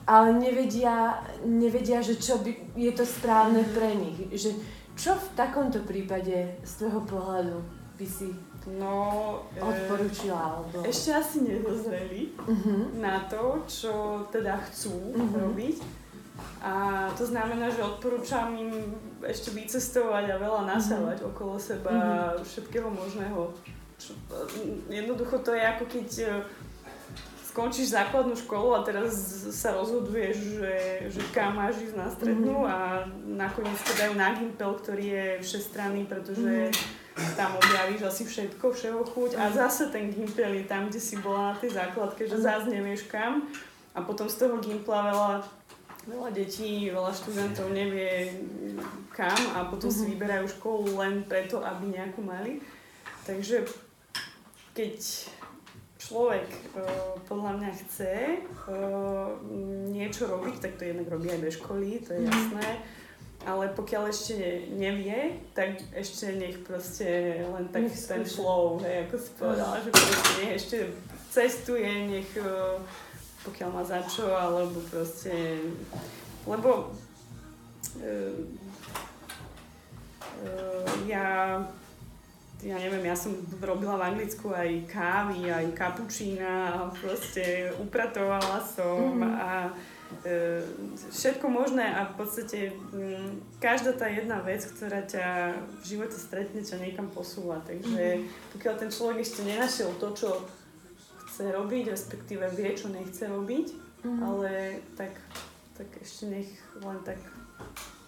Ale 0.09 0.37
nevedia, 0.37 1.25
nevedia, 1.45 2.05
že 2.05 2.21
čo 2.21 2.41
by, 2.45 2.77
je 2.77 2.93
to 2.93 3.05
správne 3.09 3.65
mm-hmm. 3.65 3.77
pre 3.77 3.91
nich. 3.97 4.19
Že, 4.37 4.51
čo 4.99 5.17
v 5.17 5.29
takomto 5.33 5.81
prípade 5.89 6.61
z 6.61 6.73
tvojho 6.85 7.03
pohľadu 7.09 7.57
by 7.97 8.07
si 8.07 8.35
no, 8.77 8.95
e, 9.57 9.61
odporúčila? 9.63 10.59
Alebo... 10.59 10.85
Ešte 10.85 11.15
asi 11.15 11.37
nedozreli 11.47 12.35
uh-huh. 12.35 12.99
na 12.99 13.25
to, 13.31 13.63
čo 13.71 14.27
teda 14.29 14.59
chcú 14.69 15.15
uh-huh. 15.15 15.49
robiť 15.49 15.79
A 16.63 17.07
to 17.19 17.27
znamená, 17.27 17.71
že 17.71 17.83
odporúčam 17.83 18.55
im 18.55 18.95
ešte 19.27 19.51
vycestovať 19.51 20.25
a 20.31 20.37
veľa 20.43 20.63
nasávať 20.69 21.23
mm-hmm. 21.23 21.31
okolo 21.35 21.55
seba 21.59 21.91
mm-hmm. 21.91 22.45
všetkého 22.47 22.89
možného. 22.91 23.51
Čo, 23.99 24.15
jednoducho 24.87 25.43
to 25.43 25.51
je 25.51 25.63
ako 25.63 25.85
keď 25.91 26.09
e, 26.23 26.27
skončíš 27.51 27.91
základnú 27.91 28.39
školu 28.39 28.79
a 28.79 28.87
teraz 28.87 29.11
sa 29.51 29.75
rozhoduješ, 29.75 30.63
že, 30.63 30.75
že 31.11 31.23
kam 31.35 31.59
máš 31.59 31.83
ísť 31.83 31.97
na 31.99 32.07
strednú 32.07 32.63
mm-hmm. 32.63 32.71
a 32.71 32.79
nakoniec 33.27 33.79
te 33.83 33.95
dajú 33.99 34.15
na 34.15 34.31
Gimpel, 34.39 34.73
ktorý 34.79 35.05
je 35.11 35.27
všestranný, 35.43 36.07
pretože 36.07 36.71
mm-hmm. 36.71 37.35
tam 37.35 37.59
objavíš 37.59 38.07
asi 38.07 38.23
všetko, 38.23 38.71
všeho 38.71 39.03
chuť 39.03 39.31
a 39.35 39.51
zase 39.51 39.91
ten 39.91 40.15
Gimpel 40.15 40.63
je 40.63 40.65
tam, 40.71 40.87
kde 40.87 41.03
si 41.03 41.19
bola 41.19 41.51
na 41.51 41.55
tej 41.59 41.75
základke, 41.75 42.23
že 42.31 42.39
zase 42.39 42.71
nevieš 42.71 43.11
kam 43.11 43.51
a 43.99 43.99
potom 44.07 44.31
z 44.31 44.47
toho 44.47 44.63
Gimpla 44.63 45.11
veľa 45.11 45.58
veľa 46.09 46.31
detí, 46.33 46.89
veľa 46.89 47.13
študentov 47.13 47.69
nevie 47.71 48.33
kam 49.13 49.39
a 49.55 49.69
potom 49.69 49.93
si 49.93 50.09
mhm. 50.09 50.11
vyberajú 50.17 50.47
školu 50.57 50.97
len 50.97 51.15
preto, 51.29 51.61
aby 51.61 51.93
nejakú 51.93 52.25
mali. 52.25 52.65
Takže 53.29 53.69
keď 54.73 54.97
človek 55.99 56.49
uh, 56.79 57.19
podľa 57.29 57.61
mňa 57.61 57.71
chce 57.85 58.15
uh, 58.71 59.37
niečo 59.91 60.31
robiť, 60.31 60.57
tak 60.63 60.73
to 60.81 60.89
jednak 60.89 61.11
robí 61.11 61.29
aj 61.29 61.43
bez 61.43 61.59
školy, 61.61 62.01
to 62.01 62.17
je 62.17 62.23
mhm. 62.25 62.31
jasné. 62.31 62.69
Ale 63.47 63.71
pokiaľ 63.71 64.11
ešte 64.11 64.67
nevie, 64.75 65.39
tak 65.55 65.79
ešte 65.95 66.35
nech 66.35 66.59
proste 66.67 67.39
len 67.39 67.71
tak 67.71 67.87
nech 67.87 67.95
ten 67.95 68.27
flow, 68.27 68.83
hej, 68.83 69.07
ako 69.07 69.15
si 69.15 69.31
povedala, 69.39 69.79
že 69.79 69.91
proste 69.95 70.33
nech 70.43 70.53
ešte 70.59 70.79
cestuje, 71.31 71.93
nech 72.19 72.31
uh, 72.39 72.83
pokiaľ 73.47 73.71
má 73.71 73.83
za 73.87 74.01
čo, 74.07 74.31
alebo 74.35 74.81
proste, 74.91 75.63
lebo 76.47 76.91
uh, 78.01 78.39
uh, 80.43 80.89
ja 81.07 81.61
ja 82.59 82.75
neviem, 82.75 83.07
ja 83.07 83.15
som 83.15 83.39
robila 83.63 83.95
v 83.95 84.07
Anglicku 84.15 84.51
aj 84.51 84.91
kávy, 84.91 85.47
aj 85.47 85.79
kapučína 85.79 86.75
a 86.75 86.79
proste 86.91 87.71
upratovala 87.79 88.59
som 88.67 89.23
mm-hmm. 89.23 89.39
a 89.39 89.51
e, 90.27 90.59
všetko 91.15 91.47
možné 91.47 91.87
a 91.87 92.11
v 92.11 92.15
podstate 92.19 92.75
m, 92.91 93.39
každá 93.63 93.95
tá 93.95 94.11
jedna 94.11 94.43
vec, 94.43 94.67
ktorá 94.75 95.07
ťa 95.07 95.55
v 95.55 95.85
živote 95.87 96.19
stretne, 96.19 96.59
ťa 96.59 96.83
niekam 96.83 97.07
posúva. 97.15 97.63
Takže 97.63 98.27
mm-hmm. 98.27 98.51
pokiaľ 98.59 98.75
ten 98.75 98.91
človek 98.91 99.23
ešte 99.23 99.47
nenašiel 99.47 99.95
to, 100.03 100.09
čo 100.19 100.43
chce 101.39 101.55
robiť, 101.55 101.95
respektíve 101.95 102.51
vie, 102.51 102.75
čo 102.75 102.91
nechce 102.91 103.31
robiť, 103.31 103.67
mm-hmm. 103.71 104.23
ale 104.27 104.83
tak, 104.99 105.15
tak 105.79 105.87
ešte 106.03 106.27
nech 106.35 106.51
len 106.83 106.99
tak 107.07 107.23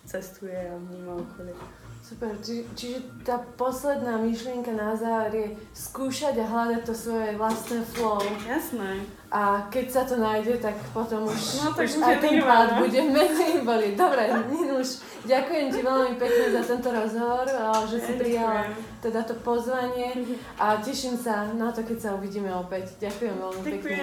cestuje 0.02 0.58
a 0.58 0.74
vníma 0.74 1.14
okolie. 1.14 1.54
Super, 2.02 2.34
Či, 2.42 2.66
čiže 2.74 3.06
tá 3.22 3.38
posledná 3.54 4.18
myšlienka 4.18 4.74
na 4.74 4.98
záver 4.98 5.30
je 5.30 5.48
skúšať 5.78 6.42
a 6.42 6.50
hľadať 6.50 6.82
to 6.82 6.90
svoje 6.90 7.38
vlastné 7.38 7.86
flow. 7.94 8.18
Jasné. 8.50 9.06
A 9.30 9.62
keď 9.70 9.86
sa 9.86 10.02
to 10.02 10.18
nájde, 10.18 10.58
tak 10.58 10.74
potom 10.90 11.22
už, 11.22 11.62
no, 11.62 11.70
tak 11.70 11.86
už 11.86 12.02
aj 12.02 12.18
ten 12.18 12.42
pád 12.42 12.82
bude 12.82 12.98
menej 13.14 13.62
boliť. 13.62 13.92
Dobre, 13.94 14.26
Ninuš, 14.50 15.06
ďakujem 15.22 15.70
ti 15.70 15.80
veľmi 15.86 16.18
pekne 16.18 16.46
za 16.50 16.62
tento 16.66 16.90
rozhovor, 16.90 17.46
že 17.86 17.98
si 18.02 18.18
prijala 18.18 18.74
teda 18.98 19.22
to 19.22 19.38
pozvanie 19.38 20.34
a 20.58 20.82
teším 20.82 21.14
sa 21.14 21.46
na 21.54 21.70
to, 21.70 21.86
keď 21.86 21.98
sa 22.02 22.10
uvidíme 22.18 22.50
opäť. 22.50 22.98
Ďakujem 22.98 23.34
veľmi 23.38 23.60
ďakujem. 23.62 23.78
pekne. 23.78 24.02